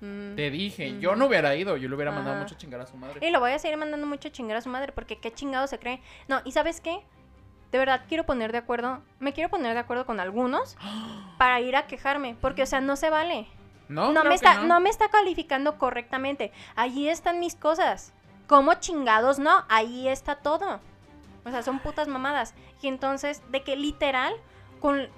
[0.00, 0.36] Mm, mm.
[0.36, 1.00] Te dije, mm.
[1.00, 3.26] yo no hubiera ido, yo le hubiera mandado mucho a chingar a su madre.
[3.26, 5.66] Y lo voy a seguir mandando mucho a chingar a su madre porque qué chingado
[5.66, 6.00] se cree.
[6.28, 7.00] No, ¿y sabes qué?
[7.72, 10.76] De verdad quiero poner de acuerdo, me quiero poner de acuerdo con algunos
[11.38, 13.48] para ir a quejarme, porque o sea, no se vale.
[13.90, 14.66] No, No me está no.
[14.66, 16.52] no me está calificando correctamente.
[16.76, 18.12] Allí están mis cosas.
[18.46, 19.64] ¿Cómo chingados no?
[19.68, 20.80] Ahí está todo.
[21.44, 22.54] O sea, son putas mamadas.
[22.80, 24.32] Y entonces, de que literal,
[24.80, 25.08] con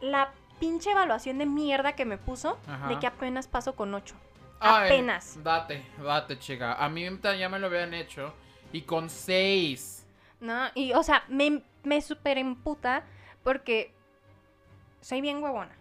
[0.00, 2.88] la pinche evaluación de mierda que me puso, Ajá.
[2.88, 4.14] de que apenas paso con 8.
[4.58, 5.42] Ay, apenas.
[5.42, 6.74] Date, date, chica.
[6.74, 7.06] A mí
[7.38, 8.32] ya me lo habían hecho.
[8.72, 10.06] Y con seis.
[10.40, 10.66] ¿No?
[10.74, 13.04] Y, o sea, me, me super emputa
[13.44, 13.92] porque
[15.00, 15.76] soy bien huevona.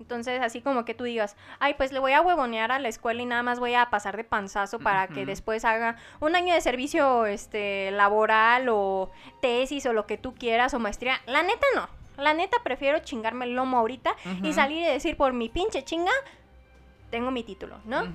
[0.00, 3.22] Entonces, así como que tú digas, ay, pues le voy a huevonear a la escuela
[3.22, 6.60] y nada más voy a pasar de panzazo para que después haga un año de
[6.60, 9.10] servicio este, laboral o
[9.40, 11.20] tesis o lo que tú quieras o maestría.
[11.26, 11.88] La neta no.
[12.16, 16.12] La neta prefiero chingarme el lomo ahorita y salir y decir por mi pinche chinga,
[17.10, 18.06] tengo mi título, ¿no?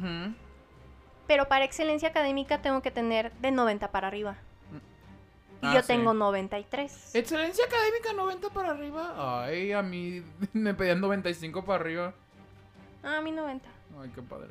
[1.28, 4.38] Pero para excelencia académica tengo que tener de 90 para arriba.
[5.66, 5.88] Y Ah, yo sí.
[5.88, 7.16] tengo 93.
[7.16, 9.44] Excelencia académica 90 para arriba.
[9.46, 10.24] Ay, a mí
[10.54, 12.14] me pedían 95 para arriba.
[13.04, 13.68] Ah, a mí 90.
[14.02, 14.48] Ay, qué padre.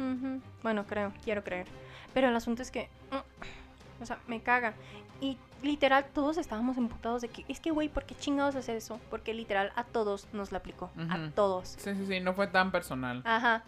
[0.63, 1.67] Bueno, creo, quiero creer.
[2.13, 2.89] Pero el asunto es que.
[3.11, 4.75] mm, O sea, me caga.
[5.21, 7.45] Y literal, todos estábamos emputados de que.
[7.49, 9.01] Es que, güey, ¿por qué chingados hacer eso?
[9.11, 10.91] Porque literal, a todos nos la aplicó.
[11.11, 11.77] A todos.
[11.79, 13.23] Sí, sí, sí, no fue tan personal.
[13.25, 13.63] Ajá.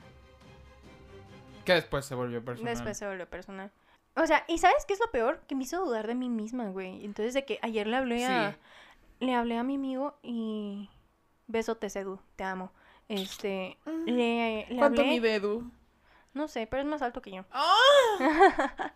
[1.65, 2.73] Que después se volvió personal.
[2.75, 3.71] Después se volvió personal.
[4.17, 5.41] O sea, ¿y sabes qué es lo peor?
[5.47, 7.05] Que me hizo dudar de mí misma, güey.
[7.05, 8.53] Entonces, de que ayer le hablé a.
[8.53, 8.59] Sí.
[9.27, 10.89] Le hablé a mi amigo y.
[11.47, 12.73] Besote, Sedu, te amo.
[13.09, 13.77] Este.
[13.85, 14.05] Mm.
[14.07, 15.13] Le, le ¿Cuánto hablé.
[15.13, 15.71] mide Edu?
[16.35, 17.45] No sé, pero es más alto que yo.
[17.53, 17.75] ¡Ah!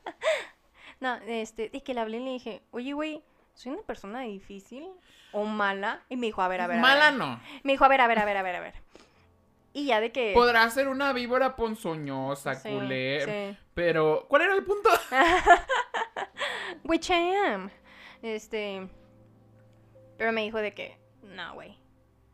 [1.01, 3.23] No, este, y que le hablé y le dije, oye, güey,
[3.55, 4.87] ¿soy una persona difícil
[5.33, 6.03] o mala?
[6.11, 6.77] Y me dijo, a ver, a ver.
[6.77, 7.19] a Mala ver.
[7.19, 7.41] no.
[7.63, 8.75] Me dijo, a ver, a ver, a ver, a ver, a ver.
[9.73, 10.33] Y ya de que.
[10.35, 13.25] Podrá ser una víbora ponzoñosa, Sí, culé.
[13.53, 13.59] sí.
[13.75, 14.91] Pero, ¿cuál era el punto?
[16.85, 17.71] Which I am.
[18.23, 18.89] Este.
[20.19, 21.79] Pero me dijo de que, no, güey.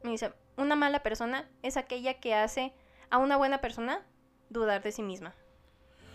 [0.02, 2.72] Me dice, una mala persona es aquella que hace
[3.10, 4.04] a una buena persona
[4.48, 5.34] dudar de sí misma.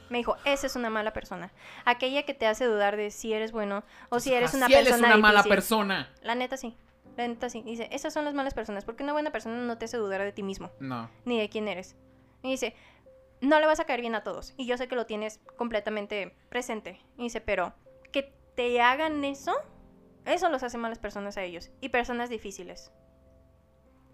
[0.09, 1.53] Me dijo, esa es una mala persona.
[1.85, 4.83] Aquella que te hace dudar de si eres bueno o si eres una Si él
[4.83, 6.13] persona es una mala persona.
[6.21, 6.75] La neta sí.
[7.21, 7.61] La neta sí.
[7.61, 8.83] Dice, esas son las malas personas.
[8.83, 10.71] Porque una buena persona no te hace dudar de ti mismo.
[10.79, 11.07] No.
[11.23, 11.95] Ni de quién eres.
[12.41, 12.73] Y dice,
[13.41, 14.55] no le vas a caer bien a todos.
[14.57, 16.99] Y yo sé que lo tienes completamente presente.
[17.17, 17.75] Y dice, pero
[18.11, 19.53] que te hagan eso,
[20.25, 21.69] eso los hace malas personas a ellos.
[21.79, 22.91] Y personas difíciles.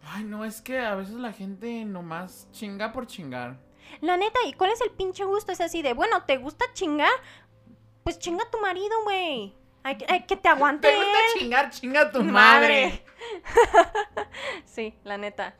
[0.03, 3.57] Ay, no, es que a veces la gente nomás chinga por chingar.
[4.01, 5.53] La neta, ¿y cuál es el pinche gusto?
[5.53, 7.11] Es así de, bueno, ¿te gusta chingar?
[8.03, 9.55] Pues chinga a tu marido, güey.
[10.09, 10.87] Hay que te aguante.
[10.89, 11.69] ¿Te gusta chingar?
[11.71, 13.03] Chinga a tu Madre.
[13.03, 13.03] madre.
[14.65, 15.55] Sí, la neta.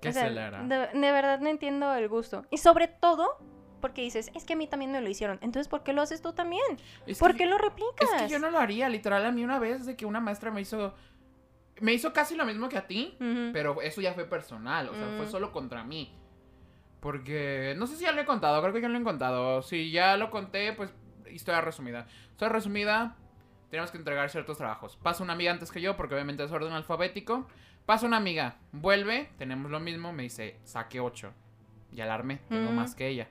[0.00, 0.62] ¿Qué O sea, se le hará?
[0.62, 2.44] De, de verdad no entiendo el gusto.
[2.50, 3.38] Y sobre todo,
[3.80, 5.38] porque dices, es que a mí también me lo hicieron.
[5.42, 6.62] Entonces, ¿por qué lo haces tú también?
[7.06, 8.08] Es ¿Por que- qué lo replicas?
[8.16, 10.50] Es que yo no lo haría, literal, a mí una vez de que una maestra
[10.50, 10.94] me hizo
[11.78, 13.18] me hizo casi lo mismo que a ti,
[13.52, 15.30] pero eso ya fue personal, o sea, fue Mm.
[15.30, 16.10] solo contra mí.
[17.00, 19.60] Porque no sé si ya lo he contado, creo que ya lo he contado.
[19.60, 20.90] Si ya lo conté, pues
[21.30, 22.06] historia resumida.
[22.30, 23.16] Historia resumida,
[23.70, 24.96] tenemos que entregar ciertos trabajos.
[24.96, 27.46] Pasa una amiga antes que yo, porque obviamente es orden alfabético.
[27.84, 31.32] Pasa una amiga, vuelve, tenemos lo mismo, me dice, saque 8.
[31.92, 32.74] Y alarme, tengo Mm.
[32.76, 33.28] más que ella.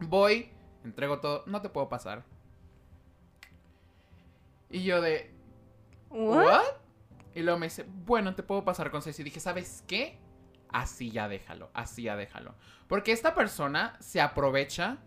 [0.00, 0.50] Voy,
[0.84, 2.24] entrego todo, no te puedo pasar.
[4.68, 5.32] Y yo de,
[6.10, 6.44] What?
[6.44, 6.62] ¿What?
[7.34, 9.18] Y luego me dice, bueno, te puedo pasar con seis.
[9.20, 10.18] Y dije, ¿sabes qué?
[10.70, 12.54] Así ya déjalo, así ya déjalo.
[12.88, 14.98] Porque esta persona se aprovecha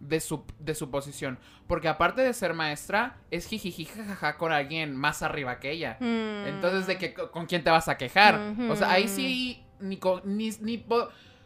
[0.00, 1.38] de su, de su posición.
[1.66, 5.96] Porque aparte de ser maestra, es jijiji jajaja con alguien más arriba que ella.
[6.00, 6.46] Mm.
[6.48, 8.40] Entonces, ¿de que, con quién te vas a quejar?
[8.68, 10.84] O sea, ahí sí, ni, co- ni, ni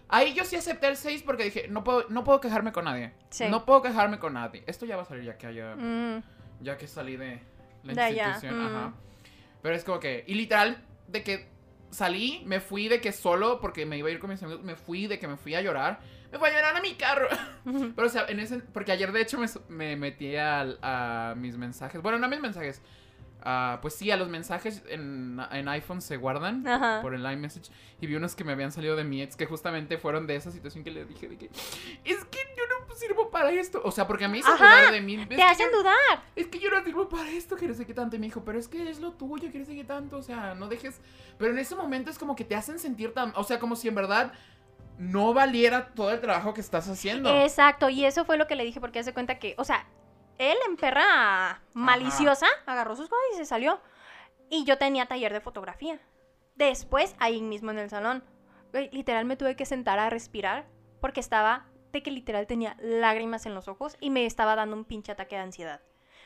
[0.08, 3.12] Ahí yo sí acepté el 6 porque dije, no puedo, no puedo quejarme con nadie.
[3.30, 3.46] Sí.
[3.50, 4.62] No puedo quejarme con nadie.
[4.66, 6.22] Esto ya va a salir ya que haya Mm.
[6.60, 7.40] ya que salí de
[7.82, 8.66] la De institución, mm.
[8.66, 8.92] ajá.
[9.62, 11.48] Pero es como que, y literal, de que
[11.90, 14.76] salí, me fui de que solo, porque me iba a ir con mis amigos, me
[14.76, 16.00] fui de que me fui a llorar,
[16.34, 17.28] me fui a llorar a mi carro.
[17.96, 21.56] Pero o sea, en ese, porque ayer de hecho me, me metí al- a, mis
[21.56, 22.82] mensajes, bueno, no a mis mensajes,
[23.82, 27.02] pues sí, a los mensajes en, en iPhone se guardan Ajá.
[27.02, 27.70] por el iMessage
[28.00, 30.50] y vi unos que me habían salido de mi ex que justamente fueron de esa
[30.50, 31.46] situación que le dije de que,
[32.04, 35.00] es que yo no sirvo para esto, o sea, porque a mí se dudar de
[35.02, 35.26] mí.
[35.26, 35.96] Te hacen yo- dudar.
[36.36, 38.14] es que yo no sirvo para esto, que no sé qué tanto.
[38.14, 40.16] Y me dijo, pero es que es lo tuyo, que no sé qué tanto.
[40.16, 41.00] O sea, no dejes.
[41.36, 43.32] Pero en ese momento es como que te hacen sentir tan.
[43.34, 44.32] O sea, como si en verdad
[44.98, 47.30] no valiera todo el trabajo que estás haciendo.
[47.42, 49.86] Exacto, y eso fue lo que le dije porque hace cuenta que, o sea,
[50.38, 53.80] él en perra maliciosa agarró sus cosas y se salió.
[54.50, 56.00] Y yo tenía taller de fotografía.
[56.54, 58.22] Después, ahí mismo en el salón,
[58.92, 60.66] literal me tuve que sentar a respirar
[61.00, 64.84] porque estaba de que literal tenía lágrimas en los ojos y me estaba dando un
[64.84, 65.80] pinche ataque de ansiedad.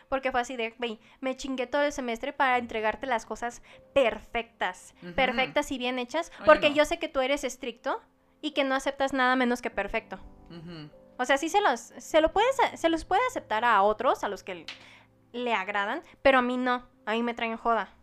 [0.08, 4.94] Porque fue así de, güey, me chingué todo el semestre para entregarte las cosas perfectas,
[5.14, 6.76] perfectas y bien hechas, Ay, porque no.
[6.76, 8.00] yo sé que tú eres estricto
[8.40, 10.18] y que no aceptas nada menos que perfecto.
[11.18, 14.28] O sea, sí se los, se lo puedes, se los puede aceptar a otros, a
[14.28, 14.66] los que
[15.32, 17.94] le agradan, pero a mí no, a mí me traen joda.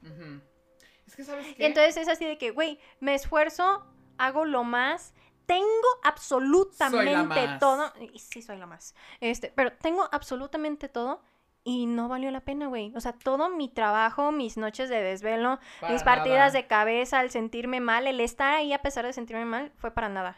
[1.08, 1.64] Es que, ¿sabes qué?
[1.64, 3.86] Y entonces es así de que, güey, me esfuerzo,
[4.18, 5.14] hago lo más,
[5.46, 5.68] tengo
[6.04, 7.60] absolutamente más.
[7.60, 11.24] todo, y sí soy la más, este, pero tengo absolutamente todo
[11.66, 12.94] y no valió la pena, güey.
[12.96, 16.62] O sea, todo mi trabajo, mis noches de desvelo, Para mis partidas nada.
[16.62, 20.08] de cabeza, el sentirme mal, el estar ahí a pesar de sentirme mal, fue para
[20.08, 20.38] nada.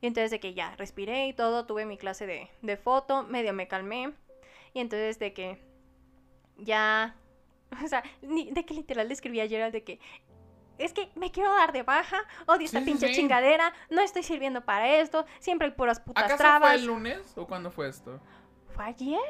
[0.00, 3.52] Y entonces de que ya respiré y todo, tuve mi clase de, de foto, medio
[3.52, 4.12] me calmé.
[4.74, 5.58] Y entonces de que
[6.58, 7.14] ya,
[7.84, 10.00] o sea, ni- de que literal le escribí ayer al de que
[10.76, 13.14] es que me quiero dar de baja, odio esta sí, pinche sí.
[13.14, 16.70] chingadera, no estoy sirviendo para esto, siempre hay puras putas ¿Acaso trabas.
[16.72, 18.20] fue el lunes o cuándo fue esto?
[18.74, 19.20] ¿Fue ayer?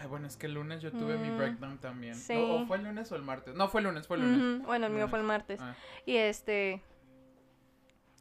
[0.00, 2.14] Ay, bueno, es que el lunes yo tuve mi Mm, breakdown también.
[2.14, 2.34] sí.
[2.34, 3.54] No, ¿O fue el lunes o el martes?
[3.56, 4.66] No, fue el lunes, fue el lunes.
[4.66, 5.60] Bueno, el mío fue el martes.
[5.60, 5.74] Ah.
[6.06, 6.82] Y este.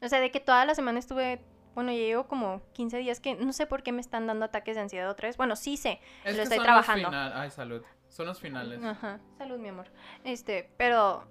[0.01, 1.41] O sea, de que toda la semana estuve.
[1.75, 4.75] Bueno, ya llevo como 15 días que no sé por qué me están dando ataques
[4.75, 5.37] de ansiedad otra vez.
[5.37, 5.99] Bueno, sí sé.
[6.23, 7.11] Es lo que estoy son trabajando.
[7.11, 7.83] Los Ay, salud.
[8.09, 8.83] Son los finales.
[8.83, 9.19] Ajá.
[9.37, 9.87] Salud, mi amor.
[10.23, 11.27] Este, pero.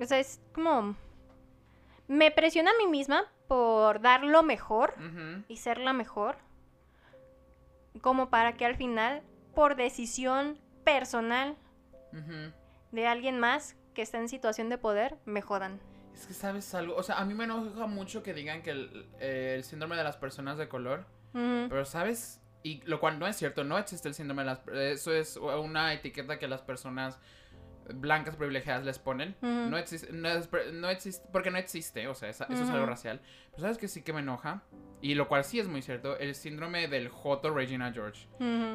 [0.00, 0.96] O sea, es como.
[2.06, 4.94] Me presiona a mí misma por dar lo mejor
[5.48, 6.38] y ser la mejor.
[8.00, 9.22] Como para que al final,
[9.54, 11.56] por decisión personal
[12.92, 15.80] de alguien más que está en situación de poder, me jodan.
[16.14, 19.08] Es que sabes algo, o sea, a mí me enoja mucho que digan que el,
[19.20, 23.36] eh, el síndrome de las personas de color, pero sabes, y lo cual no es
[23.36, 24.60] cierto, no existe el síndrome de las
[24.96, 27.18] eso es una etiqueta que las personas
[27.94, 29.36] blancas privilegiadas les ponen.
[29.40, 33.20] No existe, no, es- no existe, porque no existe, o sea, eso es algo racial.
[33.50, 34.62] Pero sabes que sí que me enoja,
[35.00, 38.26] y lo cual sí es muy cierto, el síndrome del Joto Regina George,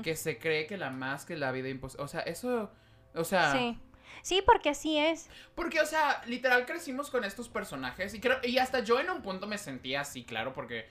[0.04, 2.72] que se cree que la más que la vida imposible, o sea, eso,
[3.16, 3.52] o sea...
[3.52, 3.80] Sí.
[4.22, 5.30] Sí, porque así es.
[5.56, 9.22] Porque, o sea, literal crecimos con estos personajes y creo y hasta yo en un
[9.22, 10.88] punto me sentía así, claro, porque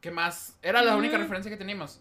[0.00, 0.56] ¿qué más?
[0.62, 2.00] Era la única referencia que teníamos.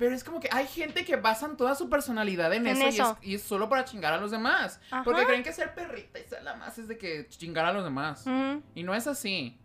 [0.00, 3.18] Pero es como que hay gente que basan toda su personalidad en, En eso, eso.
[3.20, 4.80] Y, es, y es solo para chingar a los demás.
[5.04, 7.84] Porque creen que ser perrita y ser la más es de que chingar a los
[7.84, 8.24] demás.
[8.74, 9.60] Y no es así.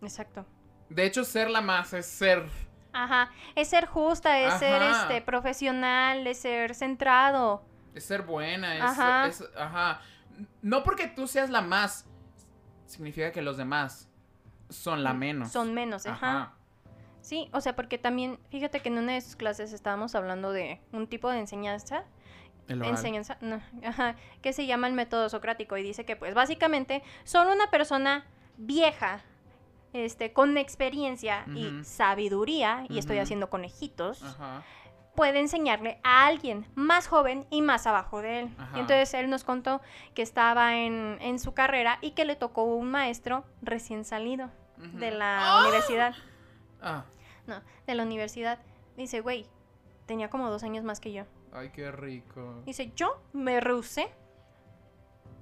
[0.00, 0.46] Exacto.
[0.88, 2.48] De hecho, ser la más es ser.
[2.94, 3.30] Ajá.
[3.54, 7.62] Es ser justa, es ser este profesional, es ser centrado.
[7.94, 9.26] Es ser buena, es Ajá.
[9.26, 10.00] es- ajá.
[10.62, 12.06] No porque tú seas la más,
[12.86, 14.08] significa que los demás
[14.70, 15.48] son la menos.
[15.48, 16.54] Mm, Son menos, ajá.
[17.22, 20.80] Sí, o sea, porque también, fíjate que en una de sus clases estábamos hablando de
[20.92, 22.04] un tipo de enseñanza,
[22.68, 22.90] El oral.
[22.92, 27.52] enseñanza, no, ajá, que se llama el método socrático y dice que pues básicamente solo
[27.52, 29.22] una persona vieja,
[29.92, 34.22] este, con experiencia y sabiduría, y estoy haciendo conejitos,
[35.16, 38.50] puede enseñarle a alguien más joven y más abajo de él.
[38.76, 39.80] Y entonces él nos contó
[40.14, 45.10] que estaba en, en su carrera y que le tocó un maestro recién salido de
[45.10, 46.14] la universidad.
[46.82, 47.04] Ah,
[47.46, 48.58] No, de la universidad.
[48.96, 49.46] Dice, güey,
[50.06, 51.24] tenía como dos años más que yo.
[51.52, 52.62] ay, qué rico.
[52.66, 54.08] Dice, yo me rehusé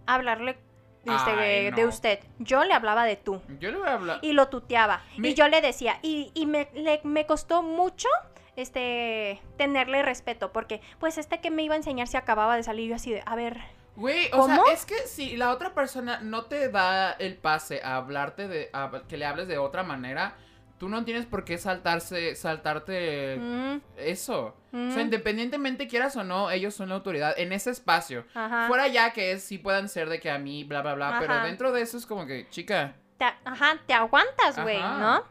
[0.07, 0.59] a hablarle
[1.05, 1.89] este, Ay, de no.
[1.89, 2.19] usted.
[2.39, 3.41] Yo le hablaba de tú.
[3.61, 4.19] Yo le voy a hablar.
[4.23, 5.03] Y lo tuteaba.
[5.17, 8.09] Y yo le decía, y, y me, le- me costó mucho
[8.57, 12.89] este tenerle respeto, porque pues este que me iba a enseñar se acababa de salir
[12.91, 13.59] yo así de, a ver,
[13.97, 14.65] Güey, o ¿Cómo?
[14.65, 18.71] sea, es que si la otra persona no te da el pase a hablarte de.
[18.73, 20.37] a que le hables de otra manera,
[20.79, 24.57] tú no tienes por qué saltarse, saltarte mm, eso.
[24.73, 25.01] O sea, Mm.
[25.01, 28.25] independientemente quieras o no, ellos son la autoridad en ese espacio.
[28.35, 31.17] ajá, Fuera ya que es, sí puedan ser de que a mí, bla, bla, bla.
[31.21, 32.95] Pero dentro de eso es como que, chica.
[33.19, 34.79] te, ajá, te aguantas, güey.
[34.81, 35.23] ¿no?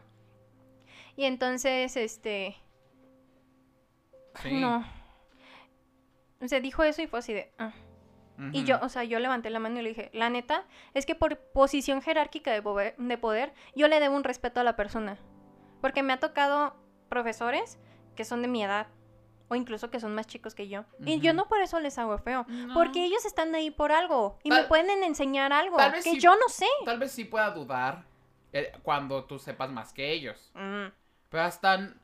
[1.16, 2.56] Y entonces, este,
[4.42, 4.52] Sí.
[4.60, 4.84] no.
[6.40, 7.72] O sea, dijo eso y fue así de, ah.
[8.52, 11.16] Y yo, o sea, yo levanté la mano y le dije, la neta, es que
[11.16, 15.18] por posición jerárquica de poder, de poder, yo le debo un respeto a la persona.
[15.80, 16.76] Porque me ha tocado
[17.08, 17.78] profesores
[18.16, 18.88] que son de mi edad,
[19.48, 20.84] o incluso que son más chicos que yo.
[21.04, 22.74] Y yo no por eso les hago feo, No.
[22.74, 26.20] porque ellos están ahí por algo y me pueden enseñar algo tal vez que sí-
[26.20, 26.66] yo no sé.
[26.84, 28.04] Tal vez sí pueda dudar
[28.52, 30.50] eh, cuando tú sepas más que ellos.
[30.54, 31.94] Pero hasta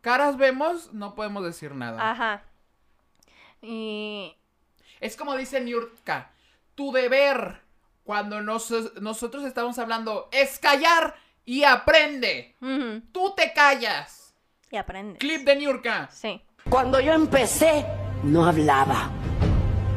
[0.00, 2.10] caras vemos, no podemos decir nada.
[2.10, 2.42] Ajá.
[3.60, 4.36] Y...
[5.00, 6.30] Es como dice Niurka,
[6.74, 7.60] tu deber
[8.04, 12.56] cuando nos- nosotros estamos hablando es callar y aprende.
[13.12, 14.34] Tú te callas.
[14.70, 15.18] y aprendes.
[15.18, 16.08] Clip de Niurka.
[16.10, 16.40] Sí.
[16.70, 17.84] Cuando yo empecé,
[18.22, 19.10] no hablaba.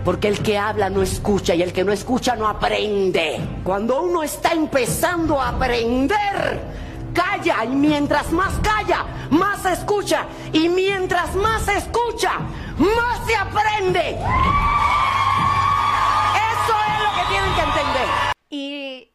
[0.04, 3.40] Porque el que habla no escucha y el que no escucha no aprende.
[3.64, 6.62] Cuando uno está empezando a aprender,
[7.14, 10.26] calla y mientras más calla, más escucha.
[10.52, 12.40] Y mientras más escucha,
[12.78, 14.18] más se aprende.
[16.52, 18.08] Eso es lo que tienen que entender.
[18.50, 19.12] Y,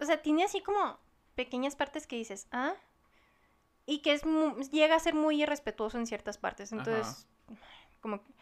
[0.00, 0.98] o sea, tiene así como
[1.34, 2.74] pequeñas partes que dices, ah,
[3.86, 6.72] y que es mu- llega a ser muy irrespetuoso en ciertas partes.
[6.72, 7.26] Entonces,
[8.00, 8.32] como, que-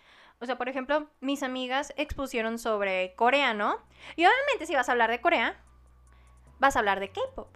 [0.41, 3.77] o sea, por ejemplo, mis amigas expusieron sobre Corea, ¿no?
[4.17, 5.61] Y obviamente si vas a hablar de Corea,
[6.59, 7.49] vas a hablar de K-pop.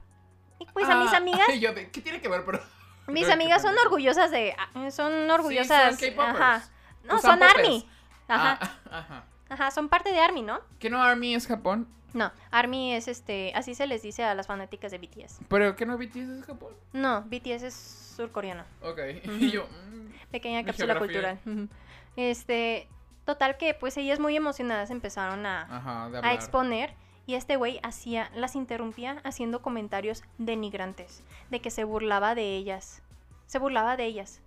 [0.59, 2.44] Y pues a mis Ah, amigas, yo ¿Qué tiene que ver?
[2.44, 2.61] Pero,
[3.09, 6.68] mis amigas son orgullosas de, ah, son orgullosas, Sí, son ajá.
[7.05, 7.40] No, son.
[7.42, 7.88] ARMY.
[8.29, 9.25] Ajá, Ah, ajá.
[9.49, 10.61] ajá, son parte de ARMY, ¿no?
[10.81, 11.88] ¿Que no Army es Japón?
[12.16, 15.40] No, ARMY es este, así se les dice a las fanáticas de BTS.
[15.48, 16.72] ¿Pero que no BTS es Japón?
[16.94, 17.74] No, BTS es
[18.16, 18.64] surcoreano.
[18.81, 18.98] Ok.
[19.38, 19.66] Y yo...
[19.66, 21.38] mm, Pequeña cápsula geografía.
[21.42, 21.68] cultural.
[22.16, 22.88] Este,
[23.26, 26.94] total que pues ellas muy emocionadas empezaron a, Ajá, a exponer
[27.26, 33.02] y este güey hacía, las interrumpía haciendo comentarios denigrantes, de que se burlaba de ellas.
[33.44, 34.40] Se burlaba de ellas.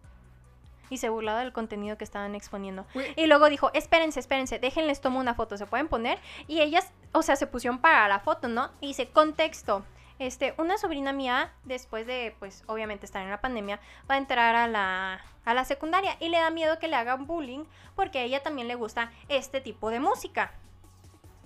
[0.89, 2.85] Y se burlaba del contenido que estaban exponiendo.
[3.15, 6.19] Y luego dijo, espérense, espérense, déjenles tomo una foto, ¿se pueden poner?
[6.47, 8.71] Y ellas, o sea, se pusieron para la foto, ¿no?
[8.81, 9.85] Y dice, contexto.
[10.17, 14.55] Este, una sobrina mía, después de, pues, obviamente estar en la pandemia, va a entrar
[14.55, 17.63] a la, a la secundaria y le da miedo que le hagan bullying
[17.95, 20.51] porque a ella también le gusta este tipo de música.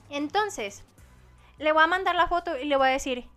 [0.10, 0.84] Entonces,
[1.60, 3.28] le voy a mandar la foto y le voy a decir,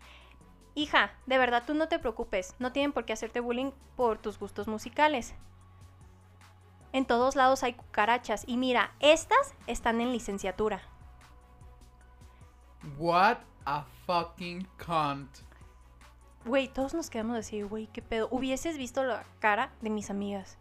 [0.74, 4.38] hija, de verdad tú no te preocupes, no tienen por qué hacerte bullying por tus
[4.38, 5.34] gustos musicales.
[6.96, 10.80] En todos lados hay cucarachas y mira, estas están en licenciatura.
[12.96, 15.28] What a fucking cunt.
[16.46, 18.28] Güey, todos nos quedamos así, güey, qué pedo.
[18.30, 20.56] Hubieses visto la cara de mis amigas.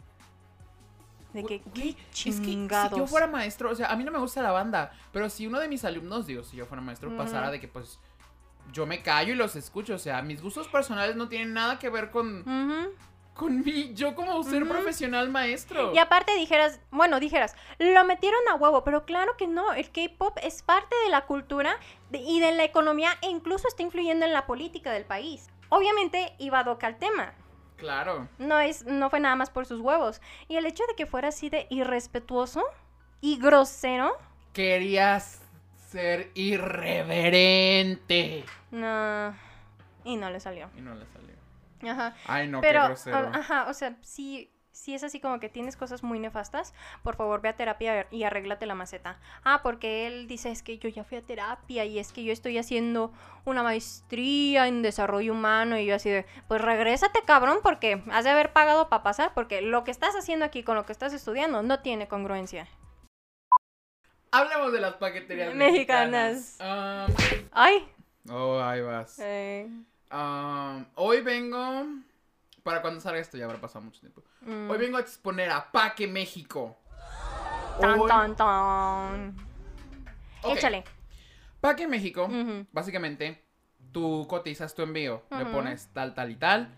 [1.31, 2.99] De que, Güey, qué Es que si chingados.
[2.99, 5.57] yo fuera maestro, o sea, a mí no me gusta la banda, pero si uno
[5.61, 7.97] de mis alumnos, digo, si yo fuera maestro, pasara de que pues
[8.73, 11.89] yo me callo y los escucho, o sea, mis gustos personales no tienen nada que
[11.89, 12.93] ver con, Ujú.
[13.35, 15.93] Con mí, yo como ser profesional maestro.
[15.93, 20.37] Y aparte dijeras, bueno, dijeras, lo metieron a huevo, pero claro que no, el K-pop
[20.41, 21.77] es parte de la cultura
[22.09, 25.49] de- y de la economía e incluso está influyendo en la política del país.
[25.69, 27.33] Obviamente iba hoc al tema,
[27.77, 28.29] Claro.
[28.37, 30.21] no, es, no fue nada más por sus huevos.
[30.47, 32.63] Y el hecho de que fuera así de irrespetuoso
[33.19, 34.17] y grosero,
[34.53, 35.41] Querías
[35.89, 36.31] ser
[37.15, 38.45] irreverente.
[38.71, 39.35] no,
[40.05, 40.69] y no le salió.
[40.77, 41.34] Y no le salió.
[41.87, 42.15] Ajá.
[42.27, 43.17] Ay, no, Pero, qué grosero.
[43.17, 46.73] a- ajá, o sea, si, si es así como que tienes cosas muy nefastas,
[47.03, 49.19] por favor ve a terapia y arréglate la maceta.
[49.43, 52.33] Ah, porque él dice, es que yo ya fui a terapia y es que yo
[52.33, 53.13] estoy haciendo
[53.45, 58.31] una maestría en desarrollo humano y yo así de, pues regrésate cabrón porque has de
[58.31, 61.61] haber pagado para pasar porque lo que estás haciendo aquí con lo que estás estudiando
[61.63, 62.67] no tiene congruencia.
[64.31, 66.57] Hablemos de las paqueterías Mexicanas.
[66.59, 67.47] mexicanas.
[67.53, 67.87] Ay.
[68.27, 69.17] Um, oh, ahí vas.
[69.19, 69.69] eh,
[70.11, 71.85] Um, hoy vengo
[72.63, 74.23] para cuando salga esto ya habrá pasado mucho tiempo.
[74.41, 74.69] Mm.
[74.69, 76.77] Hoy vengo a exponer a Paque México.
[77.79, 79.35] Tan, Hoy- tan.
[80.43, 80.83] Échale.
[81.59, 82.29] Paque México,
[82.71, 83.43] básicamente,
[83.91, 85.23] tú cotizas tu envío.
[85.31, 86.75] Le pones tal, tal y tal.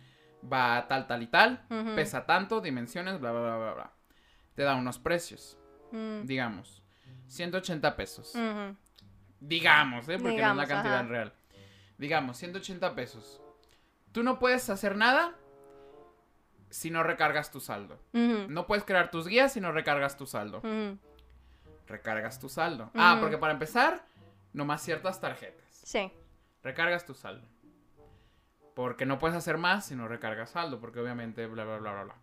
[0.51, 1.65] Va tal, tal y tal.
[1.95, 3.91] Pesa tanto, dimensiones, bla, bla, bla, bla, bla.
[4.55, 5.57] Te da unos precios.
[5.91, 6.21] Mm.
[6.25, 6.81] Digamos,
[7.27, 8.33] 180 pesos.
[9.39, 10.17] Digamos, ¿eh?
[10.17, 11.07] Porque Digamos, no es la cantidad ajá.
[11.07, 11.33] real.
[11.97, 13.41] Digamos, 180 pesos.
[14.11, 15.35] Tú no puedes hacer nada
[16.69, 17.99] si no recargas tu saldo.
[18.13, 20.61] No puedes crear tus guías si no recargas tu saldo.
[21.87, 22.91] Recargas tu saldo.
[22.93, 24.05] Ah, porque para empezar,
[24.53, 25.65] nomás ciertas tarjetas.
[25.71, 26.11] Sí.
[26.63, 27.47] Recargas tu saldo.
[28.75, 30.79] Porque no puedes hacer más si no recargas saldo.
[30.79, 32.15] Porque obviamente, bla, bla, bla, bla, bla.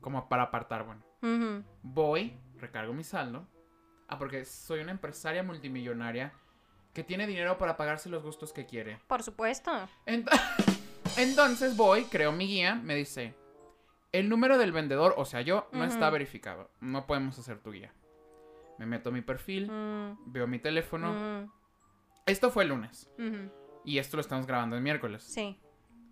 [0.00, 1.64] Como para apartar, bueno.
[1.82, 3.46] Voy, recargo mi saldo.
[4.08, 6.32] Ah, porque soy una empresaria multimillonaria
[6.92, 8.98] que tiene dinero para pagarse los gustos que quiere.
[9.06, 9.70] Por supuesto.
[10.06, 10.28] Ent-
[11.18, 13.34] Entonces voy, creo mi guía, me dice,
[14.12, 16.70] el número del vendedor, o sea, yo, no está verificado.
[16.80, 17.92] No podemos hacer tu guía.
[18.78, 20.32] Me meto a mi perfil, Mm.
[20.32, 21.12] veo mi teléfono.
[21.12, 21.50] Mm.
[22.26, 23.10] Esto fue el lunes.
[23.84, 25.22] Y esto lo estamos grabando el miércoles.
[25.24, 25.58] Sí.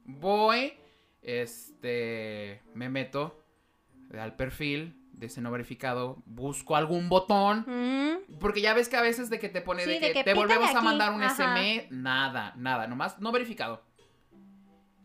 [0.05, 0.75] Voy,
[1.23, 3.43] este, me meto
[4.19, 7.65] al perfil de ese no verificado, busco algún botón.
[7.67, 8.39] Mm.
[8.39, 10.35] Porque ya ves que a veces de que te pone Sí, de de que, te
[10.35, 11.33] volvemos a mandar un ajá.
[11.59, 13.83] SM, nada, nada, nomás no verificado.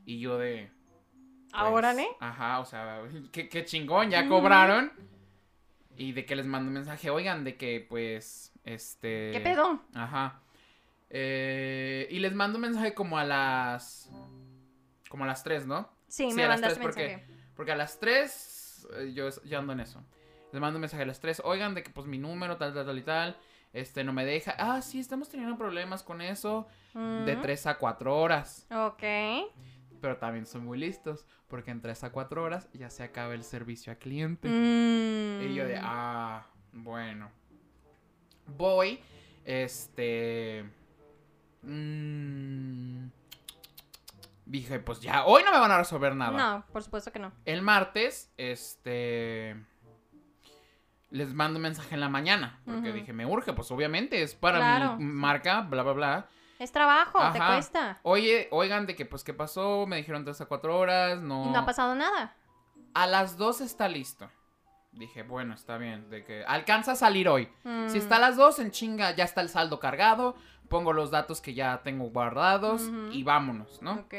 [0.05, 0.69] Y yo de...
[1.51, 2.07] pues, Órale.
[2.19, 3.01] Ajá, o sea,
[3.31, 4.29] qué, qué chingón, ya Ujú.
[4.29, 4.91] cobraron.
[5.95, 9.29] Y de que les mando un mensaje, oigan, de que pues, este...
[9.31, 9.79] ¿Qué pedo?
[9.93, 10.41] Ajá.
[11.09, 14.09] Eh, y les mando un mensaje como a las...
[15.09, 15.89] Como a las 3, ¿no?
[16.07, 17.33] Sí, Sí, me a las mandaste tres, porque- mensaje.
[17.55, 18.31] Porque a las 3
[18.97, 20.03] eh, yo, yo ando en eso.
[20.51, 21.41] Les mando un mensaje a las 3.
[21.45, 23.37] Oigan, de que pues mi número, tal, tal, tal y tal.
[23.73, 24.53] Este, no me deja.
[24.59, 26.67] Ah, sí, estamos teniendo problemas con eso.
[26.93, 27.41] De Mm.
[27.41, 28.67] 3 a 4 horas.
[28.71, 29.03] Ok.
[29.99, 31.25] Pero también son muy listos.
[31.47, 34.47] Porque en 3 a 4 horas ya se acaba el servicio a cliente.
[34.47, 35.41] Mm.
[35.49, 37.31] Y yo de, ah, bueno.
[38.45, 38.99] Voy,
[39.45, 40.65] este...
[41.63, 43.05] mm,
[44.45, 46.37] dije, pues ya, hoy no me van a resolver nada.
[46.37, 47.31] No, por supuesto que no.
[47.45, 49.55] El martes, este.
[51.09, 52.59] Les mando un mensaje en la mañana.
[52.65, 54.97] Porque dije, me urge, pues obviamente es para Claro.
[54.97, 56.25] mi marca, bla, bla, bla.
[56.57, 57.99] Es trabajo, te cuesta.
[58.03, 59.85] Oye, oigan, de que, pues, ¿qué pasó?
[59.85, 61.45] Me dijeron 3 a 4 horas, no.
[61.45, 62.35] Y no ha pasado nada.
[62.95, 64.29] A las 2 está listo.
[64.91, 66.09] Dije, bueno, está bien.
[66.09, 67.45] De que alcanza a salir hoy.
[67.63, 67.95] Si Mm.
[67.95, 70.35] está a las 2, en chinga, ya está el saldo cargado.
[70.73, 73.93] Pongo los datos que ya tengo guardados y vámonos, ¿no?
[73.93, 74.13] Ok.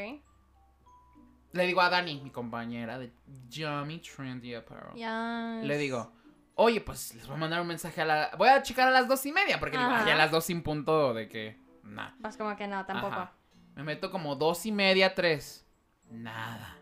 [1.52, 3.12] Le digo a Dani, mi compañera de
[3.48, 4.94] Yummy Trendy Apparel.
[4.94, 5.58] Ya.
[5.64, 6.12] Le digo,
[6.54, 8.30] oye, pues les voy a mandar un mensaje a la...
[8.38, 10.04] Voy a checar a las dos y media, porque digo, Ajá.
[10.04, 11.58] "Ay, a las dos sin punto de que...
[11.82, 12.10] Nah.
[12.20, 13.12] Vas como que no, tampoco.
[13.14, 13.32] Ajá.
[13.74, 15.66] Me meto como dos y media, tres.
[16.08, 16.76] Nada.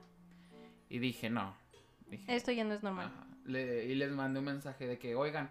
[0.91, 1.57] Y dije, no.
[2.09, 3.11] Dije, Esto ya no es normal.
[3.47, 5.51] Le- y les mandé un mensaje de que, oigan,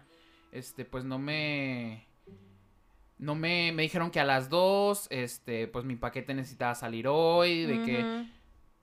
[0.52, 2.06] este, pues no me...
[3.22, 3.72] No me...
[3.72, 8.26] Me dijeron que a las dos, este, pues mi paquete necesitaba salir hoy, de que...